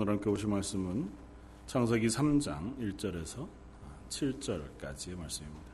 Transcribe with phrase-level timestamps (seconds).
[0.00, 1.12] 오늘 함께 보실 말씀은
[1.66, 3.46] 창세기 3장 1절에서
[4.08, 5.70] 7절까지의 말씀입니다.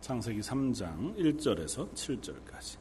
[0.00, 2.78] 창세기 3장 1절에서 7절까지.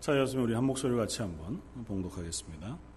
[0.00, 2.93] 자, 여러분 우리 한 목소리 같이 한번 봉독하겠습니다.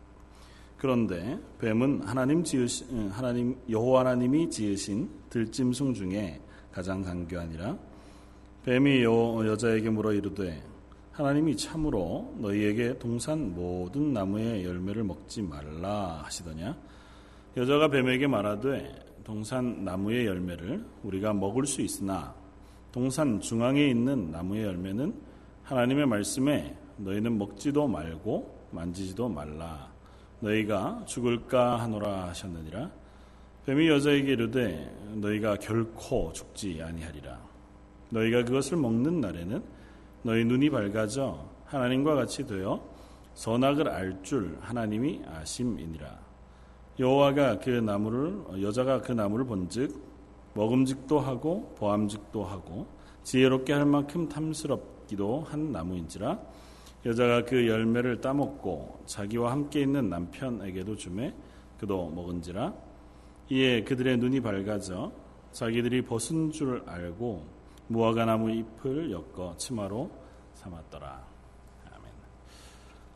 [0.77, 6.39] 그런데 뱀은 하나님 지으신 하나님 여호와 하나님이 지으신 들짐승 중에
[6.71, 7.77] 가장 강교하니라.
[8.63, 10.61] 뱀이 여, 여자에게 물어 이르되
[11.13, 16.77] 하나님이 참으로 너희에게 동산 모든 나무의 열매를 먹지 말라 하시더냐.
[17.55, 22.35] 여자가 뱀에게 말하되 동산 나무의 열매를 우리가 먹을 수 있으나
[22.91, 25.13] 동산 중앙에 있는 나무의 열매는
[25.63, 29.86] 하나님의 말씀에 너희는 먹지도 말고 만지지도 말라.
[30.39, 32.89] 너희가 죽을까 하노라 하셨느니라.
[33.65, 37.37] 뱀이 여자에게 이르되 너희가 결코 죽지 아니하리라.
[38.09, 39.63] 너희가 그것을 먹는 날에는
[40.23, 42.81] 너희 눈이 밝아져 하나님과 같이 되어
[43.33, 46.27] 선악을 알 줄 하나님이 아심이니라.
[46.99, 50.01] 여호와가 그 나무를 여자가 그 나무를 본즉
[50.55, 52.87] 먹음직도 하고 보암직도 하고
[53.23, 56.39] 지혜롭게 할 만큼 탐스럽기도 한 나무인지라
[57.07, 61.33] 여자가 그 열매를 따먹고 자기와 함께 있는 남편에게도 주매
[61.79, 62.73] 그도 먹은지라
[63.49, 65.11] 이에 그들의 눈이 밝아져
[65.51, 67.45] 자기들이 벗은 줄 알고
[67.87, 70.11] 무화과 나무 잎을 엮어 치마로
[70.53, 71.37] 삼았더라.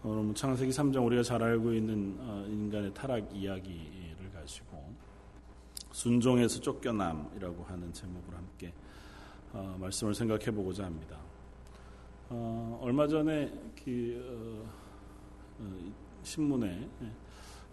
[0.04, 4.84] 오늘 창세기 3장 우리가 잘 알고 있는 어, 인간의 타락 이야기를 가지고
[5.92, 8.74] 순종에서 쫓겨남이라고 하는 제목으로 함께
[9.54, 11.21] 어, 말씀을 생각해 보고자 합니다.
[12.34, 13.52] 어, 얼마 전에
[13.84, 14.66] 그,
[16.24, 17.12] 신문에 예,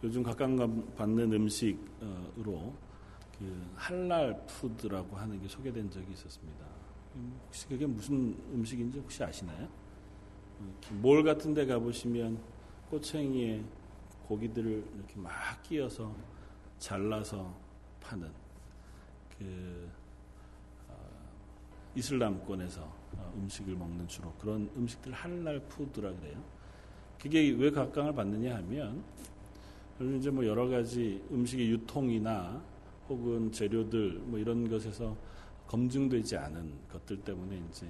[0.03, 0.57] 요즘 각광
[0.97, 2.75] 받는 음식으로
[3.39, 6.67] 그 할랄 푸드라고 하는 게 소개된 적이 있었습니다.
[7.15, 9.69] 음, 혹시 그게 무슨 음식인지 혹시 아시나요?
[11.01, 12.43] 몰 같은 데 가보시면
[12.91, 13.63] 꼬챙이에
[14.27, 15.33] 고기들을 이렇게 막
[15.63, 16.13] 끼어서
[16.79, 17.57] 잘라서
[18.01, 18.29] 파는
[19.39, 19.89] 그
[20.89, 20.97] 어,
[21.95, 26.43] 이슬람권에서 어, 음식을 먹는 주로 그런 음식들 할랄 푸드라 그래요.
[27.21, 29.03] 그게 왜 각광을 받느냐 하면
[30.17, 32.63] 이제 뭐 여러 가지 음식의 유통이나
[33.09, 35.17] 혹은 재료들 뭐 이런 것에서
[35.67, 37.87] 검증되지 않은 것들 때문에 이제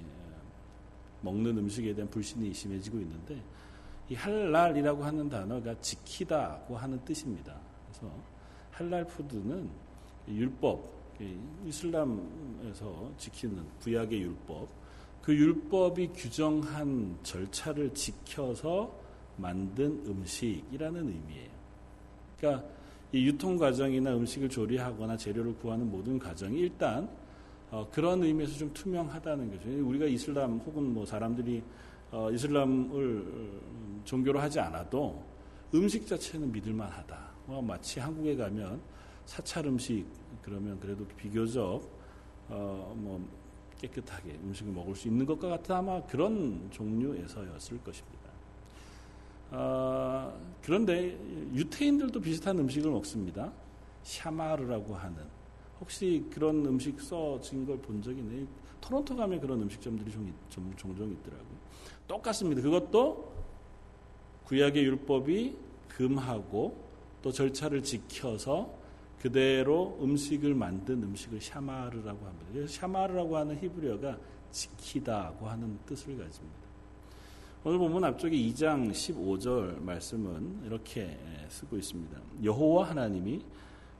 [1.21, 3.41] 먹는 음식에 대한 불신이 심해지고 있는데
[4.09, 7.55] 이 할랄이라고 하는 단어가 지키다고 하는 뜻입니다.
[7.87, 8.11] 그래서
[8.71, 9.69] 할랄 푸드는
[10.27, 10.99] 율법,
[11.65, 14.67] 이슬람에서 지키는 구약의 율법,
[15.29, 18.91] 그 율법이 규정한 절차를 지켜서
[19.37, 21.49] 만든 음식이라는 의미예요.
[22.39, 22.67] 그러니까
[23.11, 27.07] 이 유통 과정이나 음식을 조리하거나 재료를 구하는 모든 과정이 일단
[27.69, 29.69] 어, 그런 의미에서 좀 투명하다는 거죠.
[29.87, 31.61] 우리가 이슬람 혹은 뭐 사람들이
[32.09, 35.23] 어, 이슬람을 음, 종교로 하지 않아도
[35.75, 37.29] 음식 자체는 믿을만하다.
[37.49, 38.81] 어, 마치 한국에 가면
[39.27, 40.07] 사찰 음식
[40.41, 41.87] 그러면 그래도 비교적
[42.47, 43.23] 어, 뭐
[43.79, 48.19] 깨끗하게 음식을 먹을 수 있는 것과 같은 아마 그런 종류에서였을 것입니다.
[49.51, 51.17] 어, 그런데
[51.53, 53.51] 유태인들도 비슷한 음식을 먹습니다.
[54.03, 55.17] 샤마르라고 하는
[55.79, 58.45] 혹시 그런 음식 써진 걸 본 적이 있나요?
[58.81, 61.57] 토론토 가면 그런 음식점들이 좀, 좀 종종 있더라고요.
[62.07, 62.61] 똑같습니다.
[62.61, 63.33] 그것도
[64.45, 65.55] 구약의 율법이
[65.89, 66.77] 금하고
[67.21, 68.73] 또 절차를 지켜서
[69.21, 72.67] 그대로 음식을 만든 음식을 샤마르라고 합니다.
[72.67, 74.17] 샤마르라고 하는 히브리어가
[74.51, 76.69] 지키다고 하는 뜻을 가집니다.
[77.63, 81.19] 오늘 보면 앞쪽에 2장 15절 말씀은 이렇게
[81.49, 82.17] 쓰고 있습니다.
[82.43, 83.43] 여호와 하나님이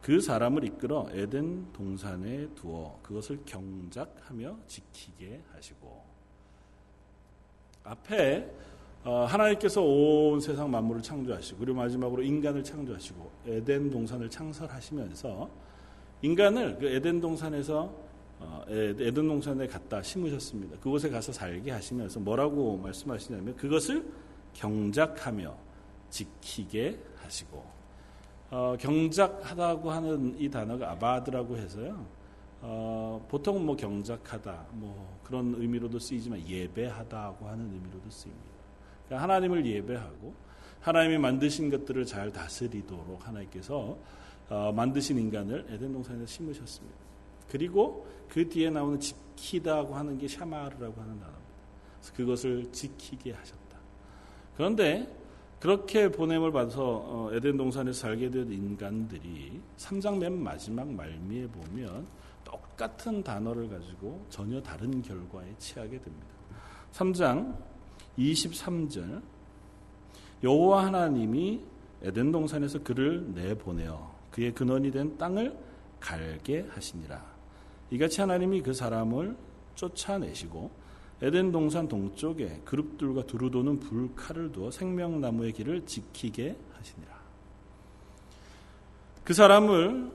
[0.02, 6.02] 그 사람을 이끌어 에덴 동산에 두어 그것을 경작하며 지키게 하시고
[7.84, 15.50] 앞에 어, 하나님께서 온 세상 만물을 창조하시고 그리고 마지막으로 인간을 창조하시고 에덴 동산을 창설하시면서
[16.22, 18.09] 인간을 그 에덴 동산에서
[18.40, 20.78] 어, 에덴 동산에 갖다 심으셨습니다.
[20.79, 24.06] 그곳에 가서 살게 하시면서 뭐라고 말씀하시냐면 그것을
[24.53, 25.56] 경작하며
[26.09, 27.64] 지키게 하시고
[28.52, 32.06] 어, 경작하다고 하는 이 단어가 아바드라고 해서요.
[32.62, 38.59] 어, 보통은 뭐 경작하다 뭐 그런 의미로도 쓰이지만 예배하다고 하는 의미로도 쓰입니다.
[39.09, 40.34] 그러니까 하나님을 예배하고
[40.82, 43.97] 하나님이 만드신 것들을 잘 다스리도록 하나님께서
[44.50, 46.97] 어, 만드신 인간을 에덴 동산에 심으셨습니다.
[47.50, 51.50] 그리고 그 뒤에 나오는 지키다고 하는 게 샤마르라고 하는 단어입니다.
[52.00, 53.78] 그래서 그것을 지키게 하셨다.
[54.56, 55.16] 그런데
[55.59, 62.08] 그렇게 보냄을 받아서 어, 에덴 동산에서 살게 된 인간들이 3장 맨 마지막 말미에 보면
[62.44, 66.28] 똑같은 단어를 가지고 전혀 다른 결과에 취하게 됩니다.
[66.94, 67.56] 3장
[68.20, 69.22] 23절
[70.44, 71.62] 여호와 하나님이
[72.04, 75.58] 에덴 동산에서 그를 내보내어 그의 근원이 된 땅을
[76.00, 77.22] 갈게 하시니라.
[77.92, 79.36] 이같이 하나님이 그 사람을
[79.76, 80.72] 쫓아내시고
[81.22, 87.20] 에덴 동산 동쪽에 그룹들과 두루 도는 불칼을 두어 생명나무의 길을 지키게 하시니라.
[89.26, 90.12] 그 사람을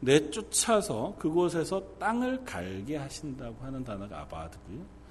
[0.00, 5.03] 내쫓아서 그곳에서 땅을 갈게 하신다고 하는 단어가 아바드고요.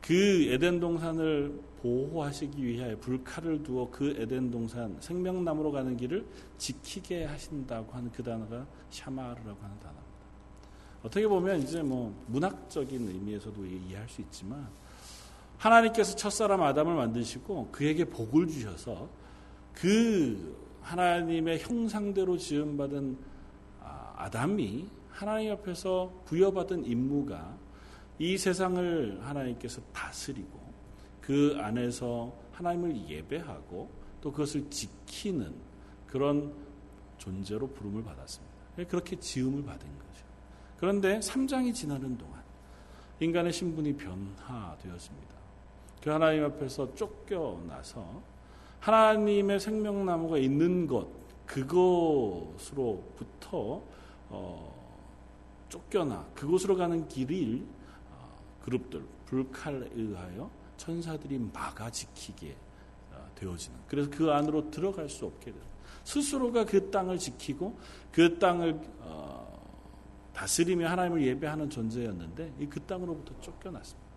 [0.00, 7.92] 그 에덴 동산을 보호하시기 위하여 불칼을 두어 그 에덴 동산 생명나무로 가는 길을 지키게 하신다고
[7.92, 10.08] 하는 그 단어가 샤마르라고 하는 단어입니다.
[11.02, 14.68] 어떻게 보면 이제 뭐 문학적인 의미에서도 이해할 수 있지만
[15.56, 19.08] 하나님께서 첫사람 아담을 만드시고 그에게 복을 주셔서
[19.72, 23.16] 그 하나님의 형상대로 지음받은
[23.82, 27.56] 아, 아담이 하나님 앞에서 부여받은 임무가
[28.18, 30.58] 이 세상을 하나님께서 다스리고
[31.20, 35.54] 그 안에서 하나님을 예배하고 또 그것을 지키는
[36.06, 36.52] 그런
[37.18, 38.56] 존재로 부름을 받았습니다.
[38.88, 40.24] 그렇게 지음을 받은 거죠.
[40.78, 42.42] 그런데 3장이 지나는 동안
[43.20, 45.36] 인간의 신분이 변화되었습니다.
[46.02, 48.22] 그 하나님 앞에서 쫓겨나서
[48.80, 51.08] 하나님의 생명나무가 있는 것
[51.46, 53.02] 그것으로부터
[54.30, 54.78] 어,
[55.68, 57.77] 쫓겨나 그곳으로 가는 길을 어,
[58.68, 62.54] 그룹들 불칼에 의하여 천사들이 막아 지키게
[63.12, 65.66] 어, 되어지는 그래서 그 안으로 들어갈 수 없게 되는
[66.04, 67.78] 스스로가 그 땅을 지키고
[68.12, 69.58] 그 땅을 어,
[70.34, 74.08] 다스리며 하나님을 예배하는 존재였는데 그 땅으로부터 쫓겨났습니다.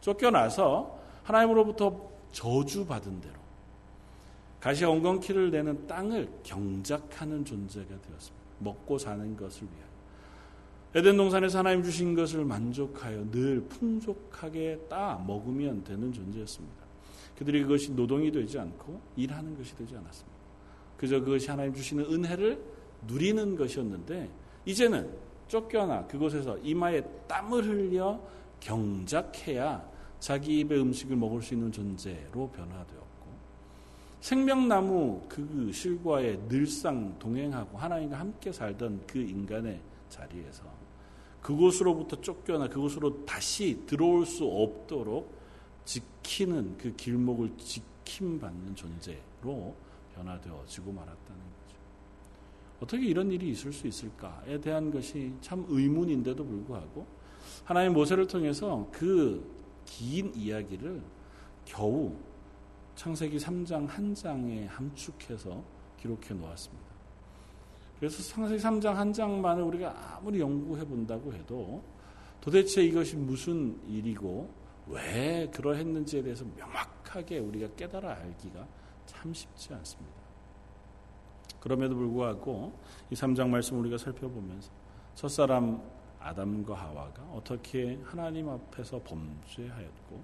[0.00, 3.34] 쫓겨나서 하나님으로부터 저주받은 대로
[4.60, 8.44] 가시 엉겅퀴를 내는 땅을 경작하는 존재가 되었습니다.
[8.58, 9.83] 먹고 사는 것을 위하여.
[10.96, 16.84] 에덴 동산에서 하나님 주신 것을 만족하여 늘 풍족하게 따 먹으면 되는 존재였습니다.
[17.36, 20.38] 그들이 그것이 노동이 되지 않고 일하는 것이 되지 않았습니다.
[20.96, 22.62] 그저 그것이 하나님 주시는 은혜를
[23.08, 24.30] 누리는 것이었는데
[24.66, 25.10] 이제는
[25.48, 28.20] 쫓겨나 그곳에서 이마에 땀을 흘려
[28.60, 29.84] 경작해야
[30.20, 33.04] 자기 입의 음식을 먹을 수 있는 존재로 변화되었고
[34.20, 40.83] 생명나무 그 실과에 늘상 동행하고 하나님과 함께 살던 그 인간의 자리에서
[41.44, 45.32] 그곳으로부터 쫓겨나 그곳으로 다시 들어올 수 없도록
[45.84, 49.76] 지키는 그 길목을 지킴받는 존재로
[50.14, 51.78] 변화되어지고 말았다는 거죠.
[52.80, 57.06] 어떻게 이런 일이 있을 수 있을까에 대한 것이 참 의문인데도 불구하고
[57.64, 59.54] 하나님 모세를 통해서 그
[59.86, 61.02] 긴 이야기를
[61.64, 62.14] 겨우
[62.96, 65.62] 창세기 3장 한 장에 함축해서
[66.00, 66.93] 기록해 놓았습니다.
[68.04, 71.82] 그래서 창세기 3장 한 장만을 우리가 아무리 연구해 본다고 해도
[72.38, 74.46] 도대체 이것이 무슨 일이고
[74.88, 78.68] 왜 그러했는지에 대해서 명확하게 우리가 깨달아 알기가
[79.06, 80.16] 참 쉽지 않습니다.
[81.60, 82.78] 그럼에도 불구하고
[83.10, 84.70] 이 3장 말씀 우리가 살펴보면서
[85.14, 85.80] 첫사람
[86.20, 90.22] 아담과 하와가 어떻게 하나님 앞에서 범죄하였고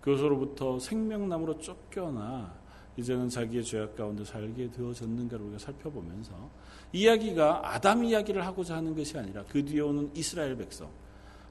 [0.00, 2.54] 그것으로부터 생명나무로 쫓겨나
[2.96, 6.50] 이제는 자기의 죄악 가운데 살게 되어졌는가를 우리가 살펴보면서
[6.92, 10.90] 이야기가 아담 이야기를 하고자 하는 것이 아니라 그 뒤에 오는 이스라엘 백성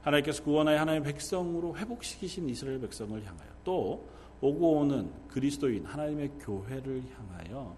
[0.02, 4.08] 하나님께서 구원하여 하나님의 백성으로 회복시키신 이스라엘 백성을 향하여 또
[4.40, 7.76] 오고 오는 그리스도인 하나님의 교회를 향하여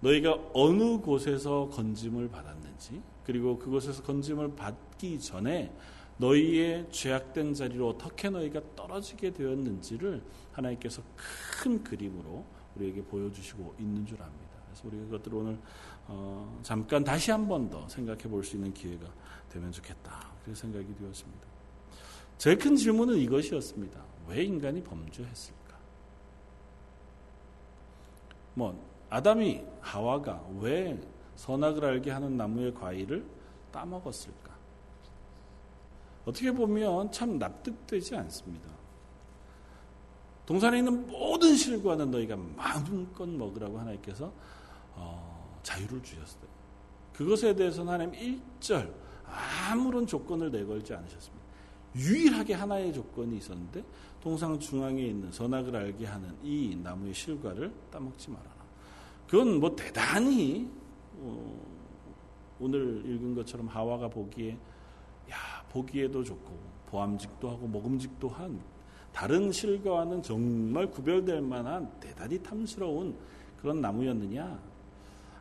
[0.00, 5.72] 너희가 어느 곳에서 건짐을 받았는지 그리고 그곳에서 건짐을 받기 전에
[6.18, 11.02] 너희의 죄악된 자리로 어떻게 너희가 떨어지게 되었는지를 하나님께서
[11.62, 12.44] 큰 그림으로
[12.76, 14.54] 우리에게 보여주시고 있는 줄 압니다.
[14.66, 15.58] 그래서 우리가 그것들을 오늘
[16.06, 19.06] 어, 잠깐 다시 한 번 더 생각해 볼 수 있는 기회가
[19.50, 20.30] 되면 좋겠다.
[20.42, 21.46] 그렇게 생각이 되었습니다.
[22.38, 24.00] 제일 큰 질문은 이것이었습니다.
[24.28, 25.76] 왜 인간이 범죄했을까?
[28.54, 30.98] 뭐 아담이 하와가 왜
[31.36, 33.24] 선악을 알게 하는 나무의 과일을
[33.72, 34.52] 따먹었을까?
[36.24, 38.68] 어떻게 보면 참 납득되지 않습니다.
[40.46, 44.32] 동산에 있는 모든 실과는 너희가 마음껏 먹으라고 하나님께서
[44.94, 46.42] 어, 자유를 주셨어요.
[47.12, 48.92] 그것에 대해서는 하나님 일절
[49.26, 51.44] 아무런 조건을 내걸지 않으셨습니다.
[51.96, 53.82] 유일하게 하나의 조건이 있었는데
[54.20, 58.50] 동상 중앙에 있는 선악을 알게 하는 이 나무의 실과를 따먹지 말아라.
[59.28, 60.68] 그건 뭐 대단히
[61.18, 61.74] 어,
[62.60, 64.52] 오늘 읽은 것처럼 하와가 보기에
[65.30, 68.60] 야 보기에도 좋고 보암직도 하고 먹음직도 한
[69.14, 73.16] 다른 실과와는 정말 구별될 만한 대단히 탐스러운
[73.60, 74.58] 그런 나무였느냐?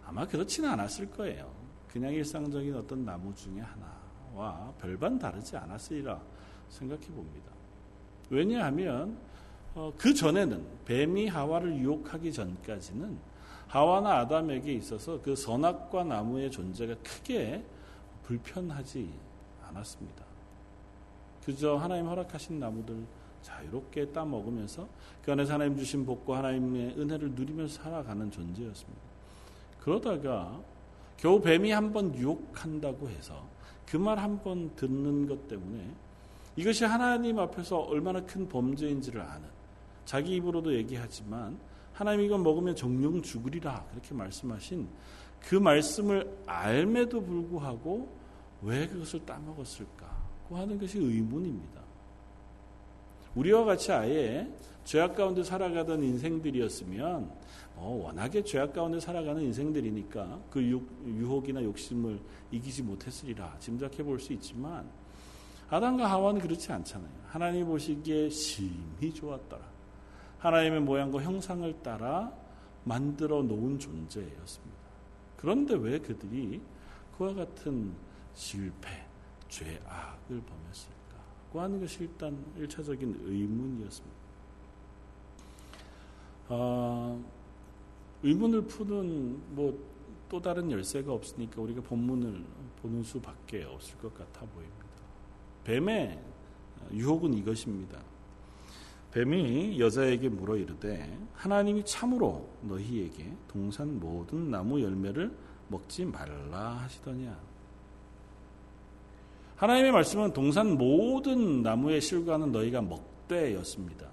[0.05, 1.51] 아마 그렇지는 않았을 거예요.
[1.91, 6.21] 그냥 일상적인 어떤 나무 중에 하나와 별반 다르지 않았으리라
[6.69, 7.51] 생각해 봅니다.
[8.29, 9.17] 왜냐하면
[9.73, 13.17] 어, 그 전에는 뱀이 하와를 유혹하기 전까지는
[13.67, 17.65] 하와나 아담에게 있어서 그 선악과 나무의 존재가 크게
[18.21, 19.11] 불편하지
[19.67, 20.23] 않았습니다.
[21.43, 23.03] 그저 하나님 허락하신 나무들
[23.43, 24.87] 자유롭게 따 먹으면서
[25.23, 29.01] 그 안에서 하나님 주신 복과 하나님의 은혜를 누리면서 살아가는 존재였습니다.
[29.79, 30.59] 그러다가
[31.17, 33.47] 겨우 뱀이 한 번 유혹한다고 해서
[33.85, 35.85] 그 말 한 번 듣는 것 때문에
[36.55, 39.47] 이것이 하나님 앞에서 얼마나 큰 범죄인지를 아는
[40.05, 41.57] 자기 입으로도 얘기하지만
[41.93, 44.87] 하나님 이건 먹으면 정령 죽으리라 그렇게 말씀하신
[45.41, 48.09] 그 말씀을 알매도 불구하고
[48.63, 51.81] 왜 그것을 따먹었을까 하는 것이 의문입니다.
[53.35, 54.47] 우리와 같이 아예
[54.83, 57.31] 죄악 가운데 살아가던 인생들이었으면
[57.75, 62.19] 어, 워낙에 죄악 가운데 살아가는 인생들이니까 그 유혹이나 욕심을
[62.51, 64.87] 이기지 못했으리라 짐작해 볼 수 있지만
[65.69, 67.09] 아담과 하와는 그렇지 않잖아요.
[67.25, 69.63] 하나님 보시기에 심히 좋았더라.
[70.37, 72.31] 하나님의 모양과 형상을 따라
[72.83, 74.83] 만들어 놓은 존재였습니다.
[75.37, 76.61] 그런데 왜 그들이
[77.17, 77.93] 그와 같은
[78.35, 78.89] 실패,
[79.47, 80.92] 죄악을 범했을까?
[81.53, 84.17] 그 하는 것이 일단 1차적인 의문이었습니다.
[86.49, 87.23] 어,
[88.23, 89.93] 의문을 푸는 뭐
[90.33, 92.43] 또 다른 열쇠가 없으니까 우리가 본문을
[92.81, 94.83] 보는 수밖에 없을 것 같아 보입니다.
[95.63, 96.19] 뱀의
[96.91, 98.01] 유혹은 이것입니다.
[99.11, 107.52] 뱀이 여자에게 물어 이르되 하나님이 참으로 너희에게 동산 모든 나무 열매를 먹지 말라 하시더냐.
[109.55, 114.07] 하나님의 말씀은 동산 모든 나무의 실과는 너희가 먹되였습니다.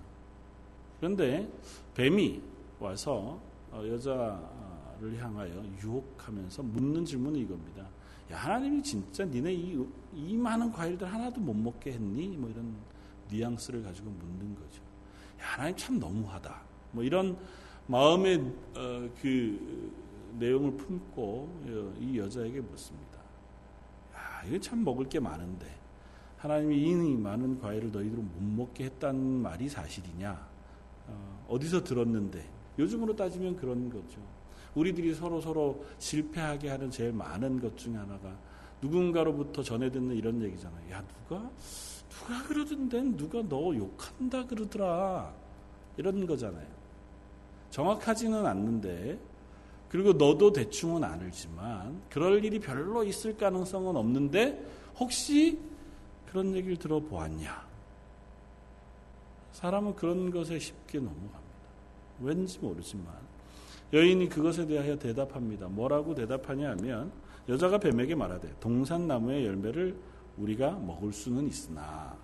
[0.99, 1.51] 그런데
[1.95, 2.41] 뱀이
[2.79, 7.89] 와서 어, 여자를 향하여 유혹하면서 묻는 질문이 이겁니다.
[8.31, 12.37] 야, 하나님이 진짜 니네 이, 이 많은 과일들 하나도 못 먹게 했니?
[12.37, 12.75] 뭐 이런
[13.31, 14.83] 뉘앙스를 가지고 묻는 거죠.
[15.39, 16.61] 하나님 참 너무하다.
[16.93, 17.37] 뭐 이런
[17.87, 18.39] 마음의
[18.77, 19.91] 어, 그
[20.39, 23.10] 내용을 품고 이 여자에게 묻습니다.
[24.41, 25.67] 야, 이거 참 먹을 게 많은데
[26.39, 30.49] 하나님이 이 많은 과일을 너희들은 못 먹게 했다는 말이 사실이냐?
[31.49, 34.21] 어, 디서 들었는데 요즘으로 따지면 그런 거죠.
[34.75, 38.35] 우리들이 서로 서로 실패하게 하는 제일 많은 것 중에 하나가
[38.81, 40.91] 누군가로부터 전해 듣는 이런 얘기잖아요.
[40.93, 41.51] 야 누가
[42.09, 45.35] 누가 그러던데 누가 너 욕한다 그러더라.
[45.97, 46.67] 이런 거잖아요.
[47.71, 49.19] 정확하지는 않는데
[49.91, 54.65] 그리고 너도 대충은 알지만 그럴 일이 별로 있을 가능성은 없는데
[54.99, 55.59] 혹시
[56.27, 57.69] 그런 얘기를 들어보았냐?
[59.53, 61.41] 사람은 그런 것에 쉽게 넘어갑니다.
[62.21, 63.07] 왠지 모르지만
[63.93, 65.67] 여인이 그것에 대하여 대답합니다.
[65.67, 67.11] 뭐라고 대답하냐 하면
[67.49, 69.97] 여자가 뱀에게 말하되 동산나무의 열매를
[70.37, 72.17] 우리가 먹을 수는 있으나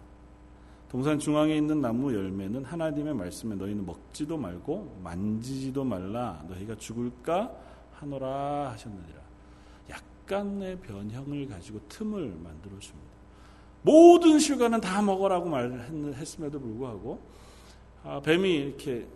[0.88, 7.50] 동산 중앙에 있는 나무 열매는 하나님의 말씀에 너희는 먹지도 말고 만지지도 말라 너희가 죽을까
[7.94, 9.20] 하노라 하셨느니라.
[9.90, 13.06] 약간의 변형을 가지고 틈을 만들어 줍니다.
[13.82, 17.20] 모든 실과는 다 먹어라고 말했음에도 불구하고
[18.04, 19.06] 아, 뱀이 이렇게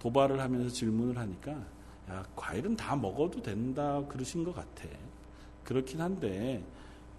[0.00, 1.52] 도발을 하면서 질문을 하니까
[2.10, 4.88] 야 과일은 다 먹어도 된다 그러신 것 같아.
[5.62, 6.64] 그렇긴 한데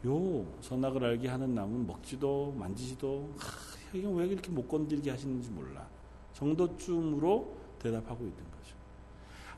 [0.06, 5.88] 요 선악을 알게 하는 나무는 먹지도 만지지도 하, 이건 왜 이렇게 못 건들게 하시는지 몰라
[6.34, 8.76] 정도쯤으로 대답하고 있는 거죠.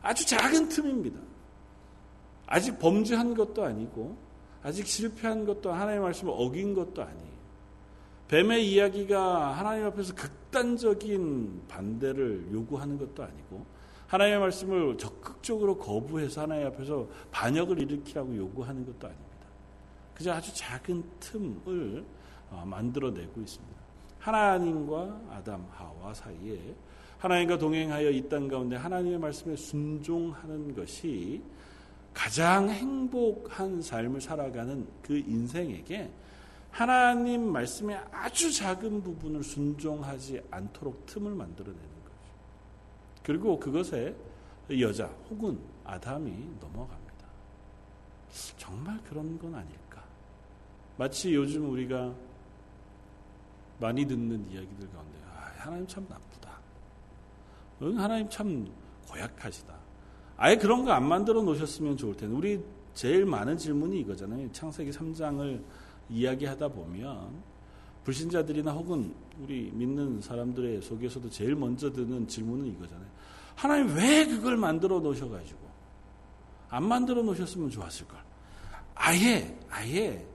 [0.01, 1.19] 아주 작은 틈입니다.
[2.45, 4.17] 아직 범죄한 것도 아니고
[4.61, 7.33] 아직 실패한 것도 하나님의 말씀을 어긴 것도 아니에요.
[8.27, 13.65] 뱀의 이야기가 하나님 앞에서 극단적인 반대를 요구하는 것도 아니고
[14.07, 19.22] 하나님의 말씀을 적극적으로 거부해서 하나님 앞에서 반역을 일으키라고 요구하는 것도 아닙니다.
[20.15, 22.05] 그저 아주 작은 틈을
[22.51, 23.73] 어, 만들어내고 있습니다.
[24.19, 26.75] 하나님과 아담, 하와 사이에
[27.17, 31.41] 하나님과 동행하여 이 땅 가운데 하나님의 말씀에 순종하는 것이
[32.13, 36.11] 가장 행복한 삶을 살아가는 그 인생에게
[36.69, 42.15] 하나님 말씀의 아주 작은 부분을 순종하지 않도록 틈을 만들어내는 거죠.
[43.23, 44.15] 그리고 그것에
[44.79, 47.13] 여자 혹은 아담이 넘어갑니다.
[48.57, 49.82] 정말 그런 건 아닐까?
[50.97, 52.13] 마치 요즘 우리가
[53.79, 56.59] 많이 듣는 이야기들 가운데 아, 하나님 참 나쁘다.
[57.81, 58.67] 응, 하나님 참
[59.09, 59.73] 고약하시다.
[60.37, 64.51] 아예 그런 거 안 만들어 놓으셨으면 좋을 텐데 우리 제일 많은 질문이 이거잖아요.
[64.51, 65.63] 창세기 3장을
[66.09, 67.41] 이야기하다 보면
[68.03, 73.07] 불신자들이나 혹은 우리 믿는 사람들의 속에서도 제일 먼저 드는 질문은 이거잖아요.
[73.55, 75.59] 하나님 왜 그걸 만들어 놓으셔가지고
[76.69, 78.19] 안 만들어 놓으셨으면 좋았을 걸.
[78.95, 80.25] 아예 아예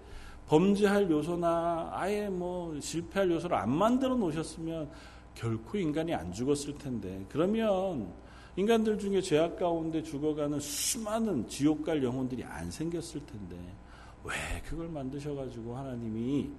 [0.48, 4.90] 범죄할 요소나 아예 뭐 실패할 요소를 안 만들어 놓으셨으면
[5.34, 8.12] 결코 인간이 안 죽었을 텐데 그러면
[8.56, 13.56] 인간들 중에 죄악 가운데 죽어가는 수많은 지옥 갈 영혼들이 안 생겼을 텐데
[14.24, 16.50] 왜 그걸 만드셔 가지고 하나님이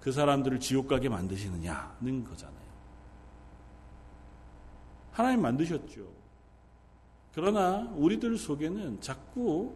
[0.00, 2.64] 그 사람들을 지옥 가게 만드시느냐는 거잖아요.
[5.10, 6.06] 하나님 만드셨죠.
[7.34, 9.74] 그러나 우리들 속에는 자꾸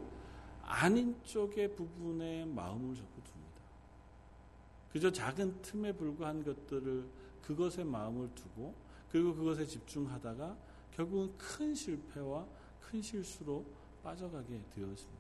[0.69, 3.63] 아닌 쪽의 부분에 마음을 자꾸 둡니다.
[4.93, 7.05] 그저 작은 틈에 불과한 것들을
[7.43, 8.75] 그것에 마음을 두고
[9.11, 10.57] 그리고 그것에 집중하다가
[10.95, 12.47] 결국은 큰 실패와
[12.81, 13.65] 큰 실수로
[14.03, 15.19] 빠져가게 되었습니다.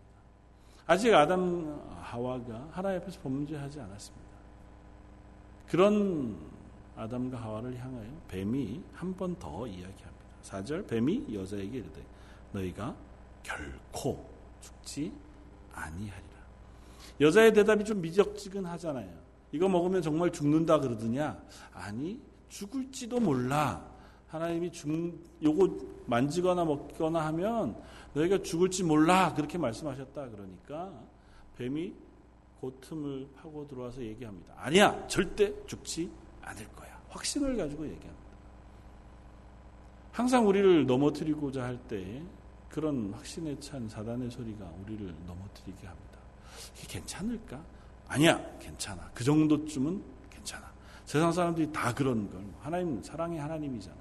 [0.87, 4.29] 아직 아담 하와가 하나님 앞에서 범죄하지 않았습니다.
[5.67, 6.39] 그런
[6.97, 10.09] 아담과 하와를 향하여 뱀이 한 번 더 이야기합니다.
[10.43, 12.05] 4절 뱀이 여자에게 이르되
[12.53, 12.97] 너희가
[13.43, 14.29] 결코
[14.61, 15.13] 죽지
[15.79, 16.39] 아니하리라.
[17.21, 19.09] 여자의 대답이 좀 미적지근하잖아요.
[19.53, 21.41] 이거 먹으면 정말 죽는다 그러더냐?
[21.73, 23.87] 아니 죽을지도 몰라.
[24.29, 24.89] 하나님이 죽
[25.43, 27.77] 요거 만지거나 먹거나 하면
[28.13, 30.93] 너희가 죽을지 몰라 그렇게 말씀하셨다 그러니까
[31.57, 31.95] 뱀이
[32.61, 34.53] 그 틈을 파고 들어와서 얘기합니다.
[34.59, 36.11] 아니야 절대 죽지
[36.43, 37.01] 않을 거야.
[37.09, 38.29] 확신을 가지고 얘기합니다.
[40.13, 42.23] 항상 우리를 넘어뜨리고자 할 때
[42.79, 46.19] 그런 확신에 찬 사단의 소리가 우리를 넘어뜨리게 합니다.
[46.77, 47.61] 이게 괜찮을까?
[48.07, 49.11] 아니야, 괜찮아.
[49.13, 50.71] 그 정도쯤은 괜찮아.
[51.05, 52.41] 세상 사람들이 다 그런 걸.
[52.61, 53.97] 하나님, 사랑의 하나님이잖아.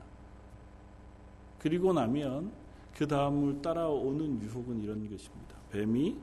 [1.57, 2.51] 그리고 나면
[2.95, 5.55] 그 다음을 따라오는 유혹은 이런 것입니다.
[5.71, 6.15] 뱀이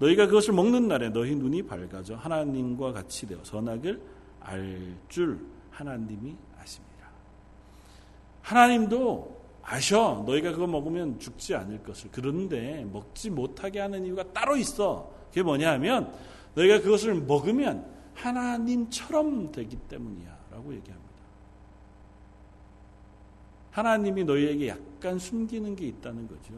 [0.00, 4.02] 너희가 그것을 먹는 날에 너희 눈이 밝아져 하나님과 같이 되어 선악을
[4.40, 5.38] 알 줄
[5.70, 7.08] 하나님이 아십니다.
[8.42, 10.22] 하나님도 아셔.
[10.26, 12.10] 너희가 그거 먹으면 죽지 않을 것을.
[12.12, 15.12] 그런데 먹지 못하게 하는 이유가 따로 있어.
[15.28, 16.12] 그게 뭐냐 하면
[16.54, 20.38] 너희가 그것을 먹으면 하나님처럼 되기 때문이야.
[20.50, 21.10] 라고 얘기합니다.
[23.70, 26.54] 하나님이 너희에게 약간 숨기는 게 있다는 거죠.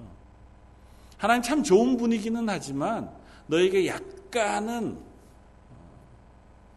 [1.18, 3.10] 하나님 참 좋은 분이기는 하지만
[3.46, 4.98] 너에게 약간은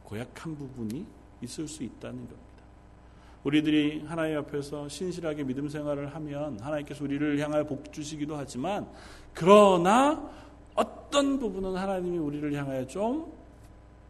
[0.04, 1.06] 고약한 부분이
[1.42, 2.45] 있을 수 있다는 겁니다.
[3.46, 8.90] 우리들이 하나님 앞에서 신실하게 믿음 생활을 하면 하나님께서 우리를 향하여 복 주시기도 하지만
[9.34, 10.32] 그러나
[10.74, 13.32] 어떤 부분은 하나님이 우리를 향하여 좀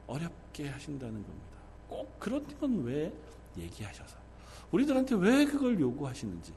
[0.08, 1.58] 어렵게 하신다는 겁니다.
[1.90, 3.12] 꼭 그런 건 왜
[3.58, 4.18] 얘기하셔서?
[4.72, 6.54] 우리들한테 왜 그걸 요구하시는지?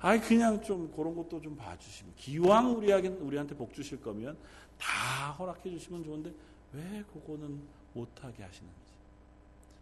[0.00, 2.14] 아 그냥 좀 그런 것도 좀 봐주시면.
[2.16, 4.38] 기왕 우리에게 우리한테 복 주실 거면
[4.78, 6.32] 다 허락해 주시면 좋은데
[6.72, 7.60] 왜 그거는
[7.92, 8.72] 못하게 하시는지.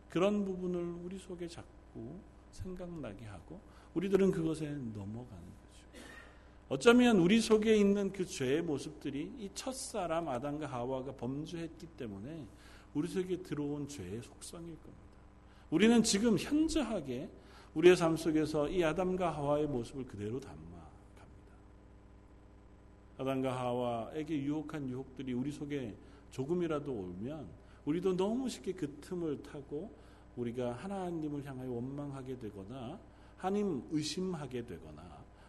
[0.09, 2.19] 그런 부분을 우리 속에 자꾸
[2.53, 3.61] 생각나게 하고
[3.95, 5.87] 우리들은 그것에 넘어가는 거죠.
[6.69, 12.47] 어쩌면 우리 속에 있는 그 죄의 모습들이 이 첫사람 아담과 하와가 범죄했기 때문에
[12.95, 15.11] 우리 속에 들어온 죄의 속성일 겁니다.
[15.71, 17.29] 우리는 지금 현저하게
[17.75, 20.81] 우리의 삶 속에서 이 아담과 하와의 모습을 그대로 담아갑니다.
[23.19, 25.95] 아담과 하와에게 유혹한 유혹들이 우리 속에
[26.31, 27.49] 조금이라도 오면
[27.85, 29.93] 우리도 너무 쉽게 그 틈을 타고
[30.37, 32.99] 우리가 하나님을 향하여 원망하게 되거나
[33.37, 35.03] 하나님 의심하게 되거나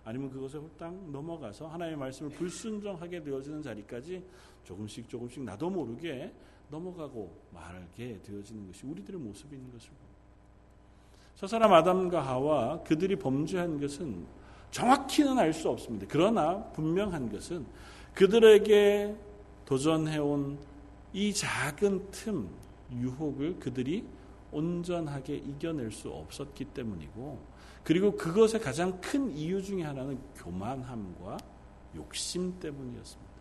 [0.03, 4.23] 아니면 그것에 홀딱 넘어가서 하나님의 말씀을 불순종하게 되어지는 자리까지
[4.63, 6.33] 조금씩 조금씩 나도 모르게
[6.69, 9.91] 넘어가고 말게 되어지는 것이 우리들의 모습인 것을.
[11.35, 14.25] 저 사람 아담과 하와 그들이 범죄한 것은
[14.71, 16.05] 정확히는 알 수 없습니다.
[16.09, 17.65] 그러나 분명한 것은
[18.13, 19.15] 그들에게
[19.65, 20.57] 도전해온
[21.13, 22.49] 이 작은 틈,
[22.91, 24.05] 유혹을 그들이
[24.51, 27.39] 온전하게 이겨낼 수 없었기 때문이고
[27.83, 31.37] 그리고 그것의 가장 큰 이유 중에 하나는 교만함과
[31.95, 33.31] 욕심 때문이었습니다.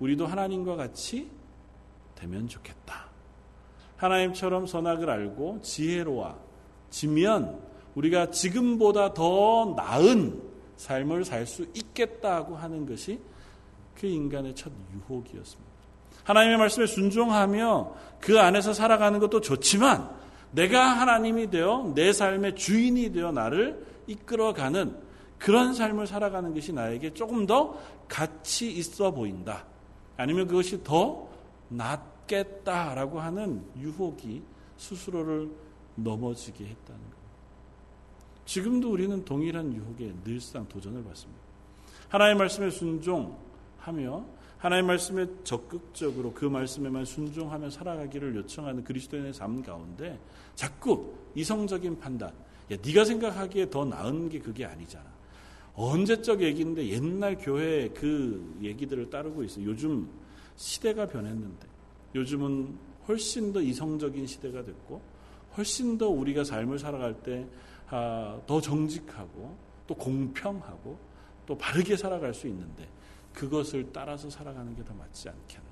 [0.00, 1.30] 우리도 하나님과 같이
[2.14, 3.06] 되면 좋겠다.
[3.96, 6.46] 하나님처럼 선악을 알고 지혜로워지면
[7.94, 10.42] 우리가 지금보다 더 나은
[10.76, 13.20] 삶을 살 수 있겠다고 하는 것이
[13.94, 15.65] 그 인간의 첫 유혹이었습니다.
[16.26, 20.10] 하나님의 말씀에 순종하며 그 안에서 살아가는 것도 좋지만
[20.50, 24.96] 내가 하나님이 되어 내 삶의 주인이 되어 나를 이끌어가는
[25.38, 29.66] 그런 삶을 살아가는 것이 나에게 조금 더 가치 있어 보인다.
[30.16, 31.28] 아니면 그것이 더
[31.68, 34.42] 낫겠다라고 하는 유혹이
[34.78, 35.50] 스스로를
[35.94, 37.16] 넘어지게 했다는 것.
[38.46, 41.40] 지금도 우리는 동일한 유혹에 늘상 도전을 받습니다.
[42.08, 44.24] 하나님의 말씀에 순종하며
[44.58, 50.18] 하나님 말씀에 적극적으로 그 말씀에만 순종하며 살아가기를 요청하는 그리스도인의 삶 가운데
[50.54, 52.30] 자꾸 이성적인 판단,
[52.72, 55.04] 야, 네가 생각하기에 더 나은 게 그게 아니잖아.
[55.74, 59.66] 언제적 얘기인데 옛날 교회 그 얘기들을 따르고 있어요.
[59.66, 60.08] 요즘
[60.56, 61.66] 시대가 변했는데
[62.14, 65.02] 요즘은 훨씬 더 이성적인 시대가 됐고
[65.56, 67.46] 훨씬 더 우리가 삶을 살아갈 때더
[67.90, 70.98] 아, 정직하고 또 공평하고
[71.46, 72.88] 또 바르게 살아갈 수 있는데
[73.36, 75.66] 그것을 따라서 살아가는 게 더 맞지 않겠나.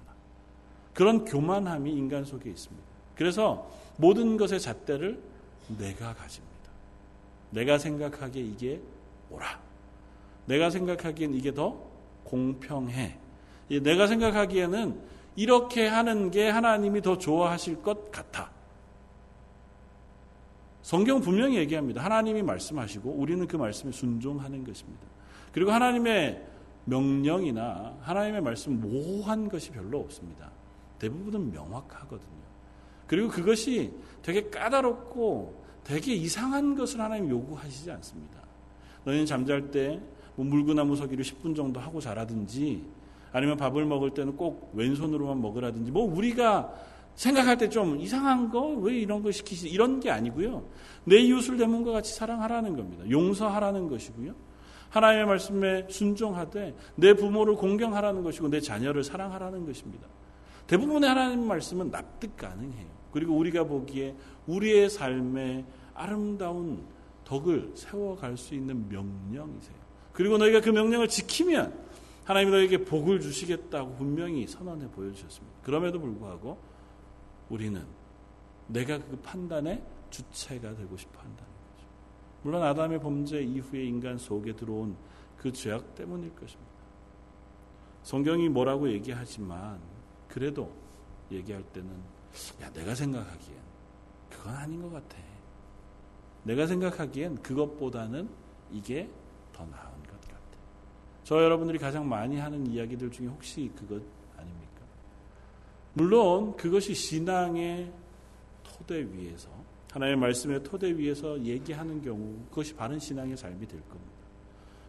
[0.93, 2.87] 그런 교만함이 인간 속에 있습니다.
[3.17, 5.21] 그래서 모든 것의 잣대를
[5.79, 6.55] 내가 가집니다.
[7.51, 8.81] 내가 생각하기에 이게
[9.31, 9.59] 옳아.
[10.47, 11.81] 내가 생각하기엔 이게 더
[12.25, 13.17] 공평해.
[13.83, 15.01] 내가 생각하기에는
[15.37, 18.51] 이렇게 하는 게 하나님이 더 좋아하실 것 같아.
[20.83, 22.05] 성경 분명히 얘기합니다.
[22.05, 25.03] 하나님이 말씀하시고 우리는 그 말씀에 순종하는 것입니다.
[25.51, 26.54] 그리고 하나님의
[26.85, 30.51] 명령이나 하나님의 말씀 모호한 것이 별로 없습니다.
[30.99, 32.45] 대부분은 명확하거든요.
[33.07, 33.93] 그리고 그것이
[34.23, 38.41] 되게 까다롭고 되게 이상한 것을 하나님 요구하시지 않습니다.
[39.05, 40.01] 너희는 잠잘 때
[40.37, 42.85] 뭐 물구나무 서기를 10분 정도 하고 자라든지
[43.33, 46.73] 아니면 밥을 먹을 때는 꼭 왼손으로만 먹으라든지 뭐 우리가
[47.15, 50.65] 생각할 때 좀 이상한 거 왜 이런 거 시키시 이런 게 아니고요.
[51.05, 53.09] 내 이웃을 내 몸과 같이 사랑하라는 겁니다.
[53.09, 54.35] 용서하라는 것이고요.
[54.95, 60.07] 하나님의 말씀에 순종하되 내 부모를 공경하라는 것이고 내 자녀를 사랑하라는 것입니다.
[60.69, 62.87] 대부분의 하나님 말씀은 납득 가능해요.
[63.11, 64.15] 그리고 우리가 보기에
[64.47, 66.85] 우리의 삶에 아름다운
[67.25, 69.77] 덕을 세워갈 수 있는 명령이세요.
[70.13, 71.77] 그리고 너희가 그 명령을 지키면
[72.25, 75.57] 하나님이 너에게 복을 주시겠다고 분명히 선언해 보여주셨습니다.
[75.63, 76.57] 그럼에도 불구하고
[77.51, 77.83] 우리는
[78.69, 81.44] 내가 그 판단의 주체가 되고 싶어 거죠.
[82.45, 84.95] 물론 아담의 범죄 이후에 인간 속에 들어온
[85.39, 86.73] 그 죄악 때문일 것입니다.
[88.03, 89.81] 성경이 뭐라고 얘기하지만
[90.29, 90.71] 그래도
[91.33, 91.91] 얘기할 때는
[92.61, 93.57] 야 내가 생각하기엔
[94.29, 95.17] 그건 아닌 것 같아.
[96.43, 98.29] 내가 생각하기엔 그것보다는
[98.71, 99.09] 이게
[99.55, 100.35] 더 나은 것 같아.
[101.23, 104.03] 저 여러분들이 가장 많이 하는 이야기들 중에 혹시 그것
[104.37, 104.83] 아닙니까?
[105.95, 107.91] 물론 그것이 신앙의
[108.63, 109.49] 토대 위에서
[109.95, 114.13] 하나님의 말씀의 토대 위에서 얘기하는 경우 그것이 바른 신앙의 삶이 될 겁니다.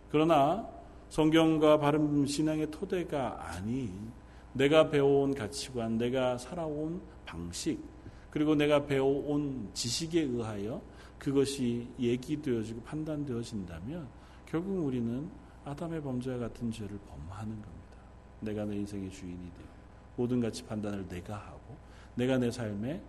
[0.10, 0.68] 그러나
[1.10, 4.12] 성경과 바른 신앙의 토대가 아닌
[4.54, 7.80] 내가 배워온 가치관, 내가 살아온 방식,
[8.32, 10.82] 그리고 내가 배워온 지식에 의하여
[11.20, 14.08] 그것이 얘기되어지고 판단되어진다면
[14.48, 15.30] 결국 우리는
[15.66, 17.76] 아담의 범죄와 같은 죄를 범하는 겁니다.
[18.40, 19.68] 내가 내 인생의 주인이 되어
[20.16, 21.78] 모든 가치 판단을 내가 하고
[22.16, 23.02] 내가 내 삶의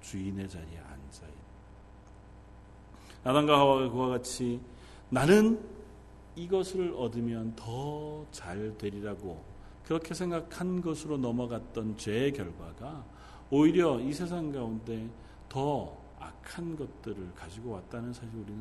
[0.00, 0.78] 주인의 자리에
[3.28, 4.58] 아담과 하와가 그와 같이
[5.10, 5.60] 나는
[6.34, 9.42] 이것을 얻으면 더 잘 되리라고
[9.84, 13.04] 그렇게 생각한 것으로 넘어갔던 죄의 결과가
[13.50, 15.08] 오히려 이 세상 가운데
[15.48, 18.60] 더 악한 것들을 가지고 왔다는 사실 우리는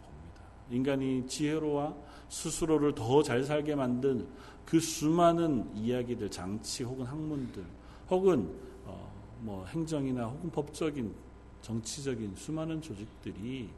[0.00, 0.42] 봅니다.
[0.70, 1.94] 인간이 지혜로와
[2.28, 4.26] 스스로를 더 잘 살게 만든
[4.64, 7.64] 그 수많은 이야기들, 장치 혹은 학문들,
[8.10, 8.52] 혹은
[8.86, 11.14] 어, 뭐 행정이나 혹은 법적인
[11.62, 13.70] 정치적인 수많은 조직들이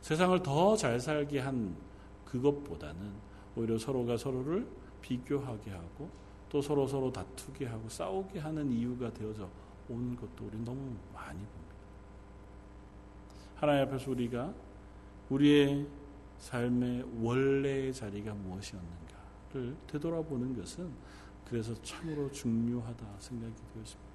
[0.00, 1.76] 세상을 더 잘 살게 한
[2.24, 3.12] 그것보다는
[3.56, 4.66] 오히려 서로가 서로를
[5.00, 6.08] 비교하게 하고
[6.48, 9.48] 또 서로 서로 다투게 하고 싸우게 하는 이유가 되어져
[9.88, 11.74] 온 것도 우리 너무 많이 봅니다.
[13.56, 14.54] 하나님 앞에서 우리가
[15.30, 15.86] 우리의
[16.38, 20.90] 삶의 원래의 자리가 무엇이었는가를 되돌아보는 것은
[21.48, 24.08] 그래서 참으로 중요하다 생각이 되었습니다.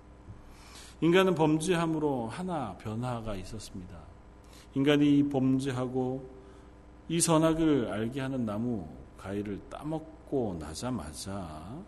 [1.01, 4.12] 인간은 범죄함으로 하나 변화가 있었습니다.
[4.75, 6.29] 인간이 범죄하고
[7.07, 11.83] 이 선악을 알게 하는 나무 가위를 따먹고 나자마자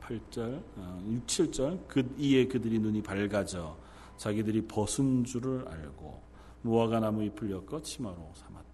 [0.00, 0.62] 8절,
[1.06, 3.76] 6, 7절 그 이에 그들이 눈이 밝아져
[4.16, 6.20] 자기들이 벗은 줄을 알고
[6.62, 8.68] 무화과 나무 잎을 엮어 치마로 삼았다.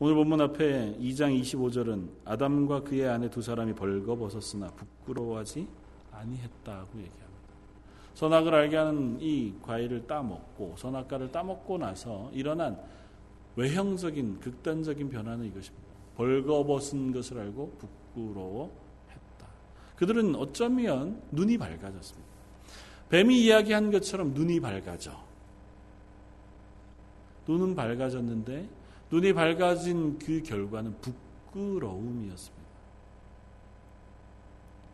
[0.00, 5.66] 오늘 본문 앞에 2장 25절은 아담과 그의 아내 두 사람이 벌거벗었으나 부끄러워하지
[6.12, 7.27] 아니했다고 얘기합니다.
[8.18, 12.76] 선악을 알게 하는 이 과일을 따먹고 선악과를 따먹고 나서 일어난
[13.54, 15.86] 외형적인 극단적인 변화는 이것입니다.
[16.16, 18.72] 벌거벗은 것을 알고 부끄러워
[19.94, 22.28] 그들은 어쩌면 눈이 밝아졌습니다.
[23.08, 25.12] 뱀이 이야기한 것처럼 눈이 밝아져.
[27.46, 28.68] 눈은 밝아졌는데
[29.12, 30.96] 눈이 밝아진 그 결과는
[31.52, 32.68] 부끄러움이었습니다.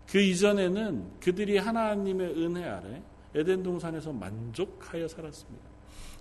[0.08, 3.02] 그 이전에는 그들이 하나님의 은혜 아래
[3.34, 5.64] 에덴 동산에서 만족하여 살았습니다.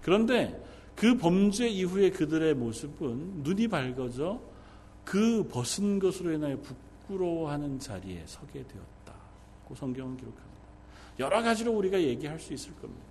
[0.02, 0.62] 그런데
[0.96, 4.42] 그 범죄 이후에 그들의 모습은 눈이 밝아져
[5.04, 10.54] 그 벗은 것으로 인하여 부끄러워하는 자리에 서게 되었다고 성경은 기록합니다.
[11.20, 13.06] 여러 가지로 우리가 얘기할 수 있을 겁니다.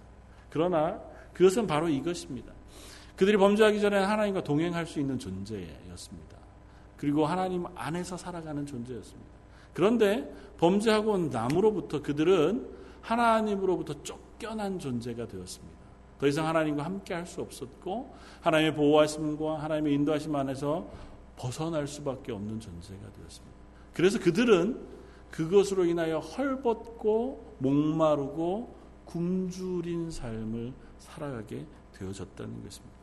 [0.51, 1.01] 그러나
[1.33, 2.53] 그것은 바로 이것입니다.
[3.17, 6.37] 그들이 범죄하기 전에 하나님과 동행할 수 있는 존재였습니다.
[6.97, 9.31] 그리고 하나님 안에서 살아가는 존재였습니다.
[9.75, 15.83] 그런데 범죄하고 남으로부터 그들은 하나님으로부터 쫓겨난 존재가 되었습니다.
[16.19, 20.89] 더 이상 하나님과 함께 할 수 없었고 하나님의 보호하심과 하나님의 인도하심 안에서
[21.37, 23.57] 벗어날 수밖에 없는 존재가 되었습니다.
[23.93, 24.81] 그래서 그들은
[25.31, 32.97] 그것으로 인하여 헐벗고 목마르고 굶주린 삶을 살아가게 되어졌다는 것입니다.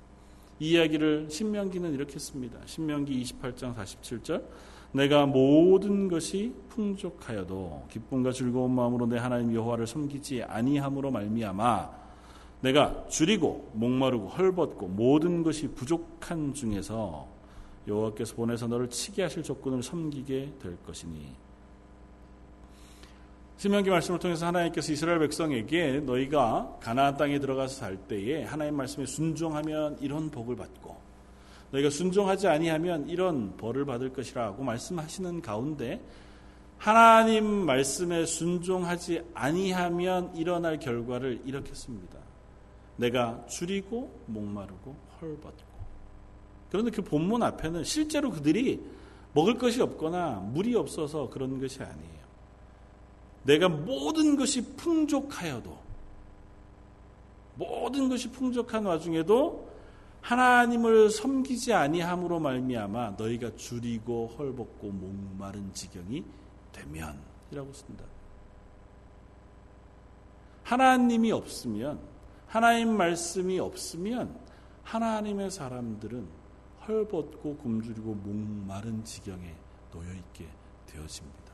[0.59, 2.59] 이 이야기를 신명기는 이렇게 씁니다.
[2.65, 4.43] 신명기 28장 47절
[4.91, 11.99] 내가 모든 것이 풍족하여도 기쁨과 즐거운 마음으로 내 하나님 여호와를 섬기지 아니함으로 말미암아
[12.61, 17.27] 내가 줄이고 목마르고 헐벗고 모든 것이 부족한 중에서
[17.87, 21.49] 여호와께서 보내서 너를 치게 하실 조건을 섬기게 될 것이니.
[23.57, 29.97] 신명기 말씀을 통해서 하나님께서 이스라엘 백성에게 너희가 가나안 땅에 들어가서 살 때에 하나님 말씀에 순종하면
[29.99, 31.08] 이런 복을 받고
[31.71, 36.01] 너희가 순종하지 아니하면 이런 벌을 받을 것이라고 말씀하시는 가운데
[36.77, 42.17] 하나님 말씀에 순종하지 아니하면 일어날 결과를 이렇게 씁니다.
[42.95, 45.69] 내가 줄이고 목마르고 헐벗고.
[46.71, 48.81] 그런데 그 본문 앞에는 실제로 그들이
[49.33, 52.19] 먹을 것이 없거나 물이 없어서 그런 것이 아니에요.
[53.43, 55.77] 내가 모든 것이 풍족하여도
[57.55, 59.68] 모든 것이 풍족한 와중에도
[60.21, 66.23] 하나님을 섬기지 아니함으로 말미암아 너희가 줄이고 헐벗고 목마른 지경이
[66.71, 68.05] 되면이라고 쓴다.
[70.63, 71.99] 하나님이 없으면
[72.47, 74.37] 하나님 말씀이 없으면
[74.83, 76.27] 하나님의 사람들은
[76.87, 79.55] 헐벗고 굶주리고 목마른 지경에
[79.91, 80.47] 놓여 있게
[80.87, 81.53] 되어집니다.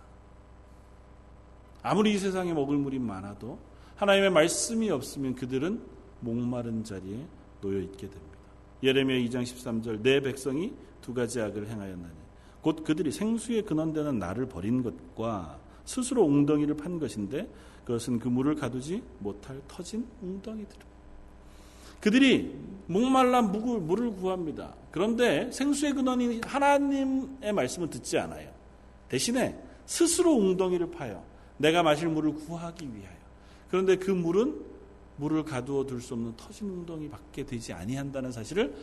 [1.81, 3.59] 아무리 이 세상에 먹을 물이 많아도
[3.95, 5.81] 하나님의 말씀이 없으면 그들은
[6.19, 7.25] 목마른 자리에
[7.61, 8.34] 놓여 있게 됩니다.
[8.85, 12.13] 예레미야 2장 13절 내 백성이 두 가지 악을 행하였나니
[12.61, 17.47] 곧 그들이 생수의 근원되는 나를 버린 것과 스스로 웅덩이를 판 것인데
[17.85, 20.75] 그것은 그 물을 가두지 못할 터진 웅덩이들.
[22.01, 22.55] 그들이
[22.87, 24.73] 목말라 물을 구합니다.
[24.91, 28.49] 그런데 생수의 근원이 하나님의 말씀을 듣지 않아요.
[29.09, 31.23] 대신에 스스로 웅덩이를 파요.
[31.57, 33.15] 내가 마실 물을 구하기 위하여.
[33.69, 34.59] 그런데 그 물은
[35.17, 38.75] 물을 가두어 둘 수 없는 터진 웅덩이 밖에 되지 아니한다는 사실을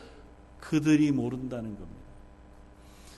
[0.60, 2.02] 그들이 모른다는 겁니다.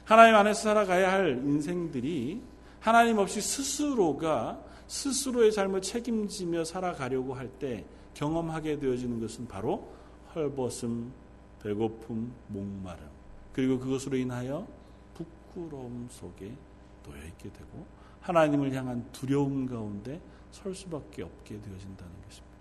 [0.04, 2.42] 하나님 안에서 살아가야 할 인생들이
[2.80, 9.88] 하나님 없이 스스로가 스스로의 삶을 책임지며 살아가려고 할 때 경험하게 되어지는 것은 바로
[10.34, 11.12] 헐벗음,
[11.62, 13.04] 배고픔, 목마름,
[13.52, 14.66] 그리고 그것으로 인하여
[15.14, 16.52] 부끄러움 속에
[17.04, 17.86] 놓여 있게 되고
[18.20, 20.20] 하나님을 향한 두려움 가운데
[20.52, 22.53] 설 수밖에 없게 되어진다는 것입니다.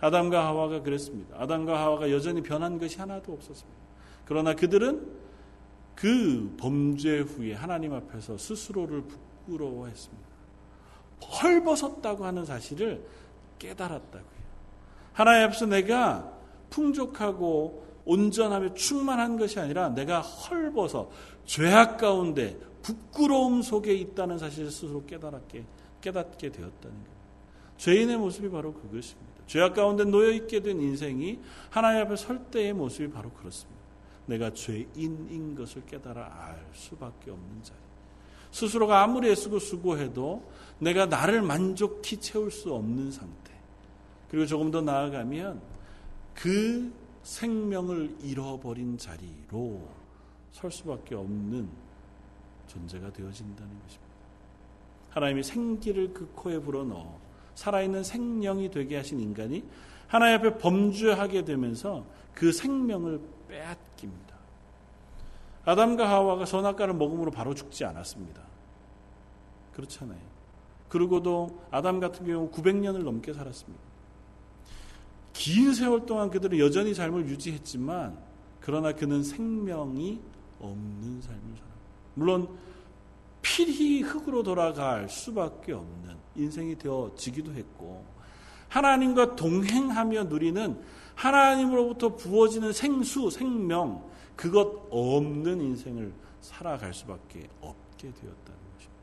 [0.00, 1.36] 아담과 하와가 그랬습니다.
[1.40, 3.78] 아담과 하와가 여전히 변한 것이 하나도 없었습니다.
[4.24, 5.06] 그러나 그들은
[5.94, 10.28] 그 범죄 후에 하나님 앞에서 스스로를 부끄러워했습니다.
[11.42, 13.04] 헐벗었다고 하는 사실을
[13.58, 14.38] 깨달았다고요.
[15.12, 16.32] 하나님 앞에서 내가
[16.70, 21.10] 풍족하고 온전하며 충만한 것이 아니라 내가 헐벗어
[21.44, 25.64] 죄악 가운데 부끄러움 속에 있다는 사실을 스스로 깨달았게
[26.00, 27.18] 깨닫게 되었다는 거예요.
[27.76, 29.27] 죄인의 모습이 바로 그것입니다.
[29.48, 33.80] 죄악 가운데 놓여 있게 된 인생이 하나님 앞에 설 때의 모습이 바로 그렇습니다.
[34.26, 37.78] 내가 죄인인 것을 깨달아 알 수밖에 없는 자리.
[38.50, 40.44] 스스로가 아무리 애쓰고 수고해도
[40.78, 43.52] 내가 나를 만족히 채울 수 없는 상태.
[44.30, 45.62] 그리고 조금 더 나아가면
[46.34, 49.88] 그 생명을 잃어버린 자리로
[50.52, 51.68] 설 수밖에 없는
[52.66, 54.08] 존재가 되어진다는 것입니다.
[55.08, 57.27] 하나님이 생기를 그 코에 불어넣어
[57.58, 59.64] 살아있는 생명이 되게 하신 인간이
[60.06, 64.36] 하나님 앞에 범죄하게 되면서 그 생명을 빼앗깁니다.
[65.64, 68.40] 아담과 하와가 선악과를 먹음으로 바로 죽지 않았습니다.
[69.74, 70.20] 그렇잖아요.
[70.88, 73.82] 그러고도 아담 같은 경우 900년을 넘게 살았습니다.
[75.32, 78.16] 긴 세월 동안 그들은 여전히 삶을 유지했지만
[78.60, 80.20] 그러나 그는 생명이
[80.60, 81.64] 없는 삶을 살았습니다.
[82.14, 82.56] 물론
[83.42, 88.04] 필히 흙으로 돌아갈 수밖에 없는 인생이 되어지기도 했고
[88.68, 90.80] 하나님과 동행하며 누리는
[91.14, 99.02] 하나님으로부터 부어지는 생수, 생명 그것 없는 인생을 살아갈 수밖에 없게 되었다는 것입니다.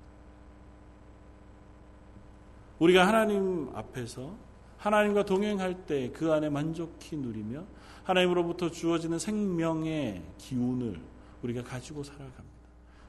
[2.80, 4.34] 우리가 하나님 앞에서
[4.78, 7.63] 하나님과 동행할 때 그 안에 만족히 누리며
[8.04, 11.02] 하나님으로부터 주어지는 생명의 기운을
[11.41, 12.55] 우리가 가지고 살아갑니다.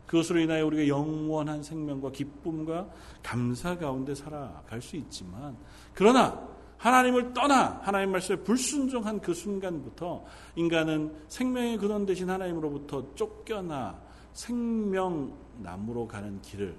[0.07, 2.89] 그것으로 인하여 우리가 영원한 생명과 기쁨과
[3.23, 5.57] 감사 가운데 살아갈 수 있지만
[5.95, 10.25] 그러나 하나님을 떠나 하나님 말씀에 불순종한 그 순간부터
[10.57, 13.99] 인간은 생명의 근원 대신 하나님으로부터 쫓겨나
[14.33, 16.77] 생명나무로 가는 길을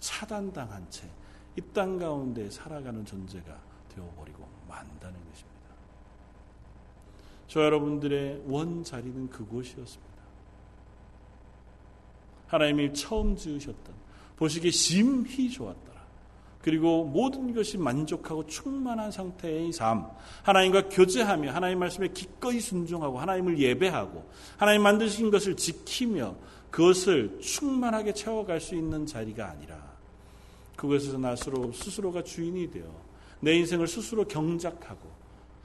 [0.00, 1.08] 차단당한 채
[1.56, 3.56] 이 땅 가운데 살아가는 존재가
[3.94, 5.54] 되어버리고 만다는 것입니다.
[7.46, 10.13] 저 여러분들의 원 자리는 그곳이었습니다.
[12.54, 13.94] 하나님이 처음 지으셨던
[14.36, 15.94] 보시기에 심히 좋았더라.
[16.62, 20.06] 그리고 모든 것이 만족하고 충만한 상태의 삶,
[20.42, 26.34] 하나님과 교제하며 하나님 말씀에 기꺼이 순종하고 하나님을 예배하고 하나님 만드신 것을 지키며
[26.70, 29.94] 그것을 충만하게 채워갈 수 있는 자리가 아니라
[30.76, 32.86] 그것에서 나 스스로, 스스로가 주인이 되어
[33.40, 35.08] 내 인생을 스스로 경작하고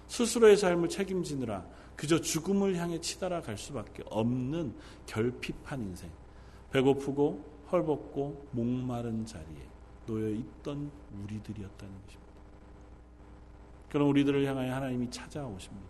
[0.08, 4.73] 스스로의 삶을 책임지느라 그저 죽음을 향해 치달아 갈 수밖에 없는
[5.06, 6.10] 결핍한 인생.
[6.71, 9.67] 배고프고 헐벗고 목마른 자리에
[10.05, 10.91] 놓여 있던
[11.23, 12.29] 우리들이었다는 것입니다.
[13.89, 15.88] 그런 우리들을 향하여 하나님이 찾아오십니다.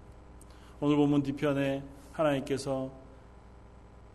[0.80, 2.92] 오늘 본문 뒤편에 하나님께서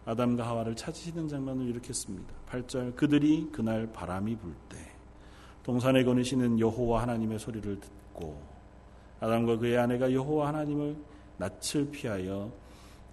[0.06, 2.34] 아담과 하와를 찾으시는 장면을 이렇게 씁니다.
[2.50, 4.94] 8절 그들이 그날 바람이 불 때
[5.64, 8.40] 동산에 거니시는 여호와 하나님의 소리를 듣고
[9.20, 10.94] 아담과 그의 아내가 여호와 하나님을
[11.38, 12.52] 낯을 피하여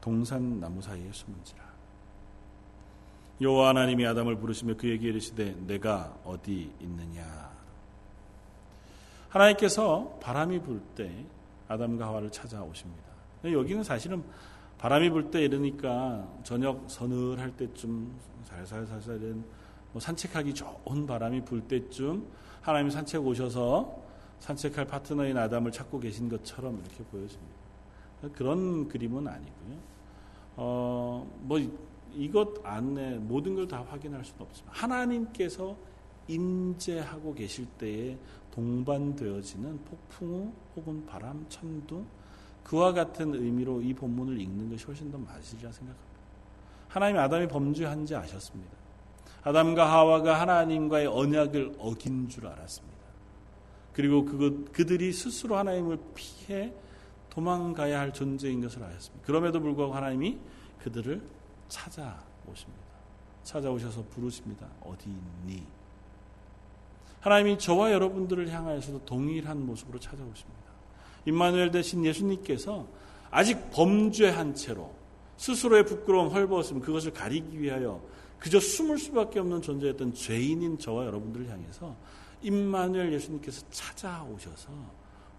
[0.01, 1.70] 동산 나무 사이에 숨은지라
[3.41, 7.51] 여호와 하나님이 아담을 부르시며 그에게 이르시되 내가 어디 있느냐
[9.29, 11.25] 하나님께서 바람이 불 때
[11.67, 13.03] 아담과 하와를 찾아오십니다.
[13.45, 14.23] 여기는 사실은
[14.77, 18.11] 바람이 불 때 이러니까 저녁 서늘할 때쯤
[18.43, 19.43] 살살살살은
[19.93, 22.25] 뭐 산책하기 좋은 바람이 불 때쯤
[22.61, 24.01] 하나님이 산책 오셔서
[24.39, 27.55] 산책할 파트너인 아담을 찾고 계신 것처럼 이렇게 보여집니다.
[28.33, 29.77] 그런 그림은 아니고요.
[30.57, 31.59] 어, 뭐
[32.15, 35.75] 이것 안에 모든 걸 다 확인할 수는 없지만 하나님께서
[36.27, 38.17] 임재하고 계실 때에
[38.51, 42.05] 동반되어지는 폭풍우 혹은 바람, 천둥
[42.63, 46.11] 그와 같은 의미로 이 본문을 읽는 것이 훨씬 더 맞으리라 생각합니다.
[46.87, 48.71] 하나님 아담이 범죄한지 아셨습니다.
[49.43, 52.97] 아담과 하와가 하나님과의 언약을 어긴 줄 알았습니다.
[53.93, 56.73] 그리고 그 그들이 스스로 하나님을 피해
[57.29, 59.25] 도망가야 할 존재인 것을 알았습니다.
[59.25, 60.37] 그럼에도 불구하고 하나님이
[60.79, 61.21] 그들을
[61.71, 62.91] 찾아오십니다.
[63.43, 64.67] 찾아오셔서 부르십니다.
[64.81, 65.65] 어디 있니?
[67.21, 70.61] 하나님이 저와 여러분들을 향하여서도 동일한 모습으로 찾아오십니다.
[71.25, 72.87] 임마누엘 대신 예수님께서
[73.29, 74.93] 아직 범죄한 채로
[75.37, 78.01] 스스로의 부끄러움, 헐벗음 그것을 가리기 위하여
[78.37, 81.95] 그저 숨을 수밖에 없는 존재였던 죄인인 저와 여러분들을 향해서
[82.41, 84.71] 임마누엘 예수님께서 찾아오셔서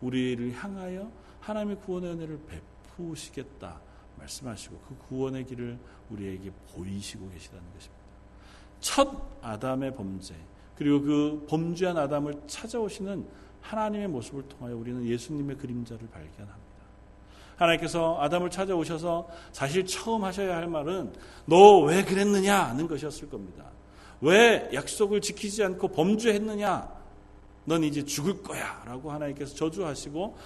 [0.00, 3.80] 우리를 향하여 하나님의 구원의 은혜를 베푸시겠다
[4.18, 5.78] 말씀하시고 그 구원의 길을
[6.12, 8.02] 우리에게 보이시고 계시다는 것입니다.
[8.80, 9.10] 첫
[9.42, 10.34] 아담의 범죄
[10.76, 13.26] 그리고 그 범죄한 아담을 찾아오시는
[13.60, 16.62] 하나님의 모습을 통하여 우리는 예수님의 그림자를 발견합니다.
[17.56, 21.12] 하나님께서 아담을 찾아오셔서 사실 처음 하셔야 할 말은
[21.46, 23.66] 너 왜 그랬느냐는 것이었을 겁니다.
[24.20, 26.88] 왜 약속을 지키지 않고 범죄했느냐?
[27.64, 28.82] 넌 이제 죽을 거야.
[28.84, 30.36] 라고 하나님께서 저주하시고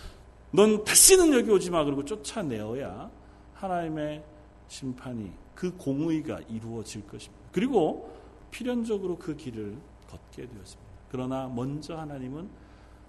[0.52, 1.84] 넌 다시는 여기 오지 마.
[1.84, 3.10] 그리고 쫓아내어야
[3.54, 4.22] 하나님의
[4.68, 7.44] 심판이 그 공의가 이루어질 것입니다.
[7.50, 8.14] 그리고
[8.52, 9.76] 필연적으로 그 길을
[10.08, 10.92] 걷게 되었습니다.
[11.10, 12.48] 그러나 먼저 하나님은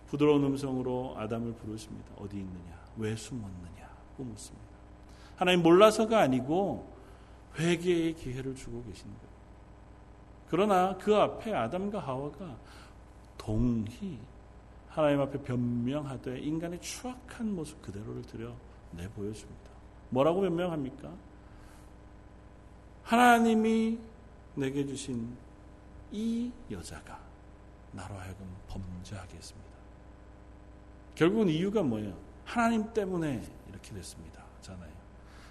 [0.07, 2.09] 부드러운 음성으로 아담을 부르십니다.
[2.17, 2.79] 어디 있느냐?
[2.95, 4.65] 왜 숨었느냐고 묻습니다.
[5.35, 6.91] 하나님 몰라서가 아니고
[7.59, 9.27] 회개의 기회를 주고 계신 거예요.
[10.49, 12.57] 그러나 그 앞에 아담과 하와가
[13.37, 14.19] 동히
[14.87, 18.55] 하나님 앞에 변명하되 인간의 추악한 모습 그대로를 들여
[18.91, 19.71] 내보여줍니다.
[20.09, 21.13] 뭐라고 변명합니까?
[23.07, 23.97] 하나님이
[24.55, 25.35] 내게 주신
[26.11, 27.19] 이 여자가
[27.91, 29.69] 나로 하여금 범죄하게 했습니다.
[31.15, 32.17] 결국은 이유가 뭐예요?
[32.45, 34.43] 하나님 때문에 이렇게 됐습니다.
[34.61, 34.91] 잖아요.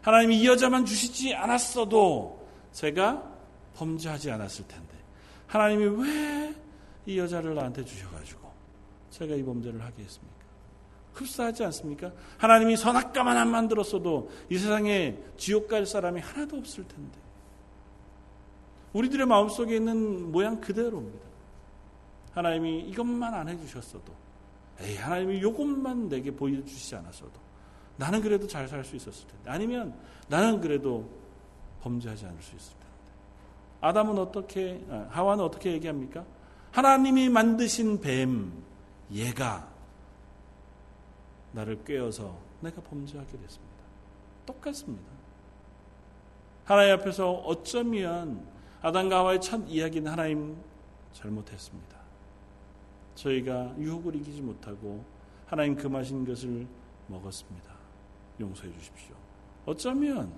[0.03, 3.23] 하나님이 이 여자만 주시지 않았어도 제가
[3.75, 4.95] 범죄하지 않았을 텐데
[5.47, 6.37] 하나님이 왜
[7.07, 8.51] 이 여자를 나한테 주셔가지고
[9.11, 10.37] 제가 이 범죄를 하게 했습니까?
[11.15, 12.13] 흡사하지 않습니까?
[12.37, 17.19] 하나님이 선악과만 안 만들었어도 이 세상에 지옥 갈 사람이 하나도 없을 텐데.
[18.97, 21.27] 우리들의 마음속에 있는 모양 그대로입니다.
[22.33, 24.13] 하나님이 이것만 안 해주셨어도,
[24.81, 27.33] 에이, 하나님이 이것만 내게 보여주시지 않았어도,
[27.99, 29.51] 나는 그래도 잘 살 수 있었을 텐데.
[29.51, 29.95] 아니면
[30.29, 31.09] 나는 그래도
[31.83, 32.87] 범죄하지 않을 수 있을 텐데.
[33.83, 36.25] 아담은 어떻게, 아, 하와는 어떻게 얘기합니까?
[36.73, 38.53] 하나님이 만드신 뱀,
[39.13, 39.69] 얘가
[41.53, 43.77] 나를 꿰어서 내가 범죄하게 됐습니다.
[44.47, 45.11] 똑같습니다.
[46.65, 48.56] 하나님 앞에서 어쩌면
[48.87, 50.57] 아담과 하와의 첫 이야기는 하나님
[51.13, 51.97] 잘못했습니다.
[53.17, 55.05] 저희가 유혹을 이기지 못하고
[55.45, 56.69] 하나님 금하신 것을
[57.09, 57.75] 먹었습니다.
[58.39, 59.17] 용서해 주십시오.
[59.65, 60.33] 어쩌면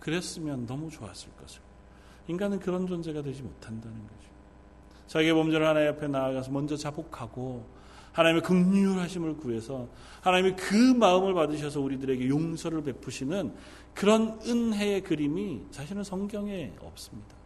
[0.00, 1.60] 그랬으면 너무 좋았을 것을.
[2.26, 4.28] 인간은 그런 존재가 되지 못한다는 거죠.
[5.06, 7.64] 자기의 범죄를 하나님 앞에 나아가서 먼저 자복하고
[8.10, 9.88] 하나님의 극률하심을 구해서
[10.20, 13.54] 하나님이 그 마음을 받으셔서 우리들에게 용서를 베푸시는
[13.94, 17.43] 그런 은혜의 그림이 사실은 성경에 없습니다.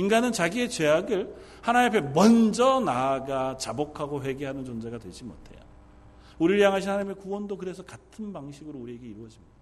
[0.00, 5.60] 인간은 자기의 죄악을 하나님 앞에 먼저 나아가 자복하고 회개하는 존재가 되지 못해요.
[6.38, 9.52] 우리를 향하신 하나님의 구원도 그래서 같은 방식으로 우리에게 이루어집니다.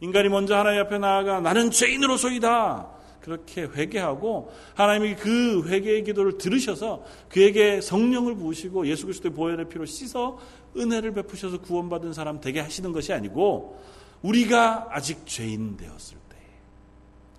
[0.00, 2.98] 인간이 먼저 하나님 앞에 나아가 나는 죄인으로소이다.
[3.20, 10.38] 그렇게 회개하고 하나님이 그 회개의 기도를 들으셔서 그에게 성령을 부으시고 예수 그리스도의 보혈의 피로 씻어
[10.76, 13.82] 은혜를 베푸셔서 구원받은 사람 되게 하시는 것이 아니고
[14.22, 16.27] 우리가 아직 죄인 되었을 때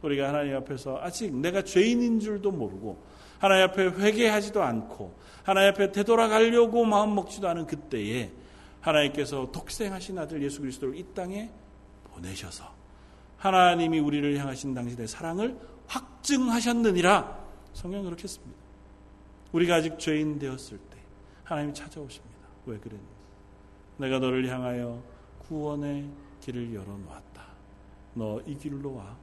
[0.01, 3.01] 우리가 하나님 앞에서 아직 내가 죄인인 줄도 모르고
[3.39, 8.31] 하나님 앞에 회개하지도 않고 하나님 앞에 되돌아가려고 마음 먹지도 않은 그때에
[8.81, 11.49] 하나님께서 독생하신 아들 예수 그리스도를 이 땅에
[12.13, 12.73] 보내셔서
[13.37, 17.39] 하나님이 우리를 향하신 당신의 사랑을 확증하셨느니라
[17.73, 18.57] 성경 그렇게 씁니다.
[19.51, 20.97] 우리가 아직 죄인 되었을 때
[21.43, 22.47] 하나님이 찾아오십니다.
[22.65, 23.03] 왜 그랬니?
[23.97, 25.01] 내가 너를 향하여
[25.47, 26.07] 구원의
[26.41, 27.43] 길을 열어놓았다.
[28.15, 29.15] 너 이 길로 와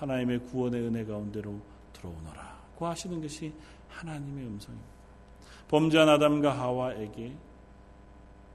[0.00, 1.60] 하나님의 구원의 은혜 가운데로
[1.92, 2.58] 들어오너라.
[2.74, 3.52] 고 하시는 것이
[3.88, 4.90] 하나님의 음성입니다.
[5.68, 7.36] 범죄한 아담과 하와에게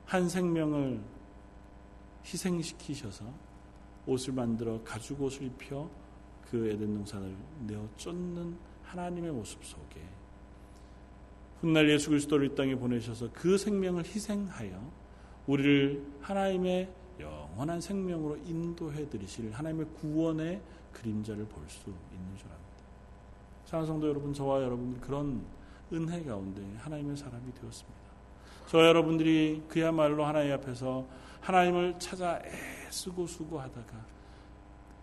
[0.05, 0.99] 한 생명을
[2.25, 3.25] 희생시키셔서
[4.07, 5.87] 옷을 만들어 가죽 옷을 입혀
[6.49, 7.35] 그 에덴 동산을
[7.67, 10.01] 내어 쫓는 하나님의 모습 속에
[11.61, 14.91] 훗날 예수 그리스도를 이 땅에 보내셔서 그 생명을 희생하여
[15.47, 16.89] 우리를 하나님의
[17.19, 20.61] 영원한 생명으로 인도해 드리실 하나님의 구원의
[20.95, 22.65] 그림자를 볼 수 있는 줄 압니다.
[23.65, 25.43] 사랑하는 성도 여러분, 저와 여러분들 그런
[25.93, 27.99] 은혜 가운데 하나님의 사람이 되었습니다.
[28.67, 31.05] 저와 여러분들이 그야말로 하나님 앞에서
[31.41, 32.39] 하나님을 찾아
[32.87, 34.05] 애쓰고 수고하다가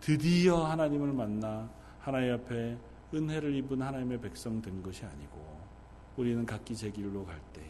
[0.01, 1.69] 드디어 하나님을 만나
[1.99, 2.77] 하나님 앞에
[3.13, 5.59] 은혜를 입은 하나님의 백성 된 것이 아니고
[6.17, 7.61] 우리는 각기 제 길로 갈 때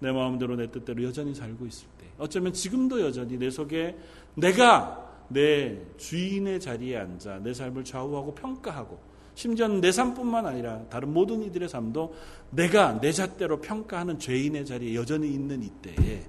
[0.00, 3.98] 내 마음대로 내 뜻대로 여전히 살고 있을 때 어쩌면 지금도 여전히 내 속에
[4.36, 8.98] 내가 내 주인의 자리에 앉아 내 삶을 좌우하고 평가하고
[9.34, 12.14] 심지어는 내 삶뿐만 아니라 다른 모든 이들의 삶도
[12.50, 16.26] 내가 내 잣대로 평가하는 죄인의 자리에 여전히 있는 이때에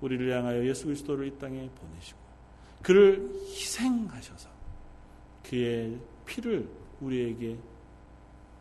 [0.00, 2.18] 우리를 향하여 예수 그리스도를 이 땅에 보내시고
[2.82, 4.48] 그를 희생하셔서
[5.44, 6.68] 그의 피를
[7.00, 7.58] 우리에게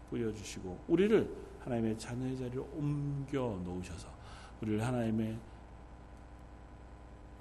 [0.10, 1.30] 뿌려주시고 우리를
[1.62, 4.08] 하나님의 자녀의 자리로 옮겨 놓으셔서
[4.62, 5.38] 우리를 하나님의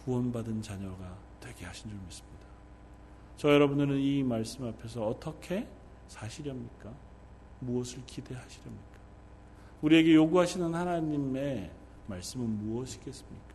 [0.04, 2.46] 구원받은 자녀가 되게 하신 줄 믿습니다.
[3.36, 5.66] 저 여러분들은 이 말씀 앞에서 어떻게
[6.08, 6.92] 사시렵니까?
[7.60, 9.00] 무엇을 기대하시렵니까?
[9.82, 11.70] 우리에게 요구하시는 하나님의
[12.06, 13.54] 말씀은 무엇이겠습니까?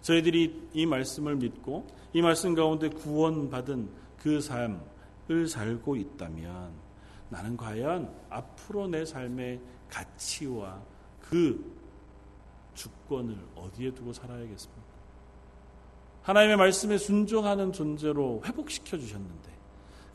[0.00, 6.72] 저희들이 이 말씀을 믿고 이 말씀 가운데 구원받은 그 삶을 살고 있다면
[7.28, 10.80] 나는 과연 앞으로 내 삶의 가치와
[11.20, 11.78] 그
[12.74, 14.89] 주권을 어디에 두고 살아야겠습니까?
[16.22, 19.50] 하나님의 말씀에 순종하는 존재로 회복시켜 주셨는데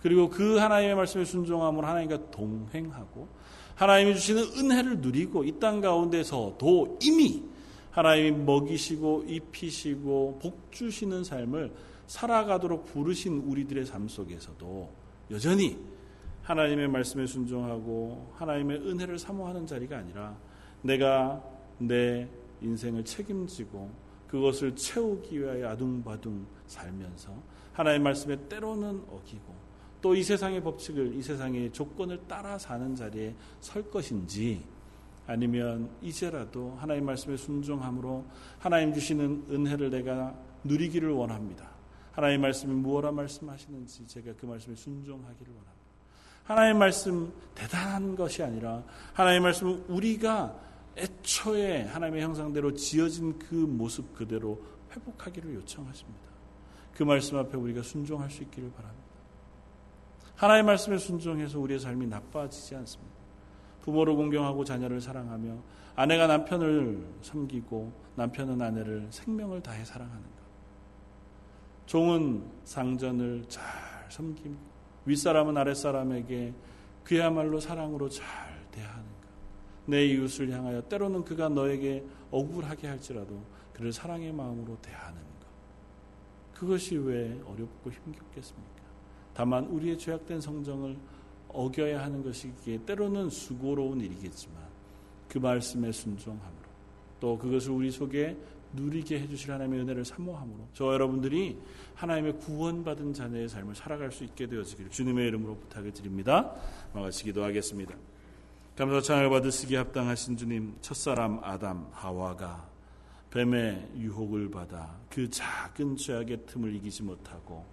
[0.02, 3.28] 그리고 그 하나님의 말씀에 순종함으로 하나님과 동행하고
[3.76, 7.44] 하나님이 주시는 은혜를 누리고 이 땅 가운데서도 이미
[7.92, 11.74] 하나님이 먹이시고 입히시고 복 주시는 삶을
[12.08, 14.90] 살아가도록 부르신 우리들의 삶 속에서도
[15.32, 15.78] 여전히
[16.44, 20.38] 하나님의 말씀에 순종하고 하나님의 은혜를 사모하는 자리가 아니라
[20.84, 21.42] 내가
[21.80, 22.28] 내
[22.62, 23.90] 인생을 책임지고
[24.36, 27.32] 그것을 채우기 위하여 아둥바둥 살면서
[27.72, 29.56] 하나님의 말씀에 때로는 어기고
[30.02, 34.62] 또 이 세상의 법칙을 이 세상의 조건을 따라 사는 자리에 설 것인지
[35.26, 38.26] 아니면 이제라도 하나님 말씀에 순종함으로
[38.60, 41.70] 하나님 주시는 은혜를 내가 누리기를 원합니다.
[42.12, 45.86] 하나님 말씀이 무엇라 말씀하시는지 제가 그 말씀에 순종하기를 원합니다.
[46.44, 48.84] 하나님 말씀 대단한 것이 아니라
[49.14, 50.60] 하나님 말씀은 우리가
[50.98, 56.26] 애초에 하나님의 형상대로 지어진 그 모습 그대로 회복하기를 요청하십니다.
[56.94, 59.04] 그 말씀 앞에 우리가 순종할 수 있기를 바랍니다.
[60.36, 63.16] 하나님 말씀에 순종해서 우리의 삶이 나빠지지 않습니다.
[63.82, 65.58] 부모를 공경하고 자녀를 사랑하며
[65.96, 70.30] 아내가 남편을 섬기고 남편은 아내를 생명을 다해 사랑하는 것.
[71.86, 73.64] 종은 상전을 잘
[74.10, 74.58] 섬김,
[75.06, 76.54] 윗사람은 아랫사람에게
[77.04, 78.26] 그야말로 사랑으로 잘
[78.72, 79.05] 대하는 것.
[79.86, 83.42] 내 이웃을 향하여 때로는 그가 너에게 억울하게 할지라도
[83.74, 86.60] 그를 사랑의 마음으로 대하는 것.
[86.60, 88.76] 그것이 왜 어렵고 힘겹겠습니까?
[89.34, 90.98] 다만 우리의 죄악된 성정을
[91.50, 94.58] 어겨야 하는 것이기에 때로는 수고로운 일이겠지만
[95.28, 96.66] 그 말씀에 순종함으로
[97.20, 98.38] 또 그것을 우리 속에
[98.74, 101.58] 누리게 해주실 하나님의 은혜를 사모함으로 저와 여러분들이
[101.96, 106.54] 하나님의 구원받은 자녀의 삶을 살아갈 수 있게 되어지기를 주님의 이름으로 부탁을 드립니다.
[106.94, 107.96] 마치 기도 하겠습니다.
[108.76, 112.68] 감사 찬양을 받으시기 합당하신 주님 첫사람 아담 하와가
[113.32, 117.66] 뱀의 유혹을 받아 그 작은 죄악의 틈을 이기지 못하고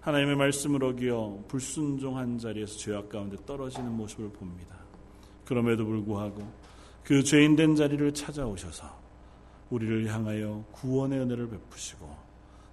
[0.00, 4.74] 하나님의 말씀을 어기어 불순종한 자리에서 죄악 가운데 떨어지는 모습을 봅니다.
[5.44, 6.52] 그럼에도 불구하고
[7.04, 8.92] 그 죄인된 자리를 찾아오셔서
[9.70, 12.12] 우리를 향하여 구원의 은혜를 베푸시고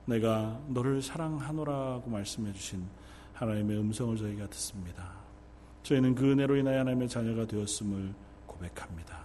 [0.06, 2.88] 내가 너를 사랑하노라고 말씀해 주신
[3.34, 5.27] 하나님의 음성을 저희가 듣습니다.
[5.88, 8.14] 저희는 그 은혜로 인하여 하나님의 자녀가 되었음을
[8.46, 9.22] 고백합니다.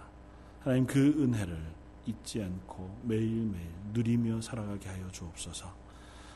[0.61, 1.59] 하나님 그 은혜를
[2.05, 5.69] 잊지 않고 매일매일 누리며 살아가게 하여 주옵소서.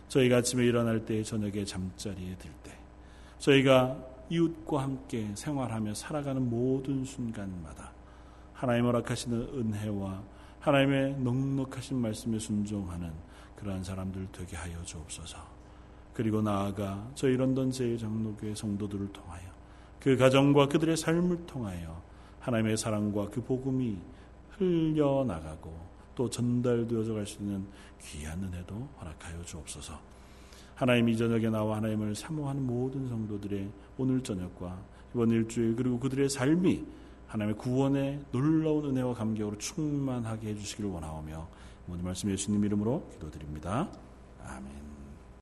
[0.10, 2.78] 저희가 아침에 일어날 때 저녁에 잠자리에 들 때
[3.40, 3.98] 저희가
[4.30, 7.94] 이웃과 함께 생활하며 살아가는 모든 순간마다
[8.52, 10.24] 하나님 허락하시는 은혜와
[10.60, 13.14] 하나님의 넉넉하신 말씀에 순종하는
[13.56, 15.38] 그러한 사람들 되게 하여 주옵소서.
[16.14, 19.47] 그리고 나아가 저희 런던 제일장로교회 성도들을 통하여
[20.00, 22.02] 그 가정과 그들의 삶을 통하여
[22.40, 23.98] 하나님의 사랑과 그 복음이
[24.52, 25.74] 흘려나가고
[26.16, 27.66] 또 전달되어져 갈 수 있는
[28.02, 30.00] 귀한 은혜도 허락하여 주옵소서.
[30.76, 34.78] 하나님 이 저녁에 나와 하나님을 사모하는 모든 성도들의 오늘 저녁과
[35.14, 36.86] 이번 일주일 그리고 그들의 삶이
[37.28, 41.48] 하나님의 구원의 놀라운 은혜와 감격으로 충만하게 해주시기를 원하오며
[41.88, 43.90] 모든 말씀 예수님 이름으로 기도드립니다.
[44.46, 44.87] 아멘.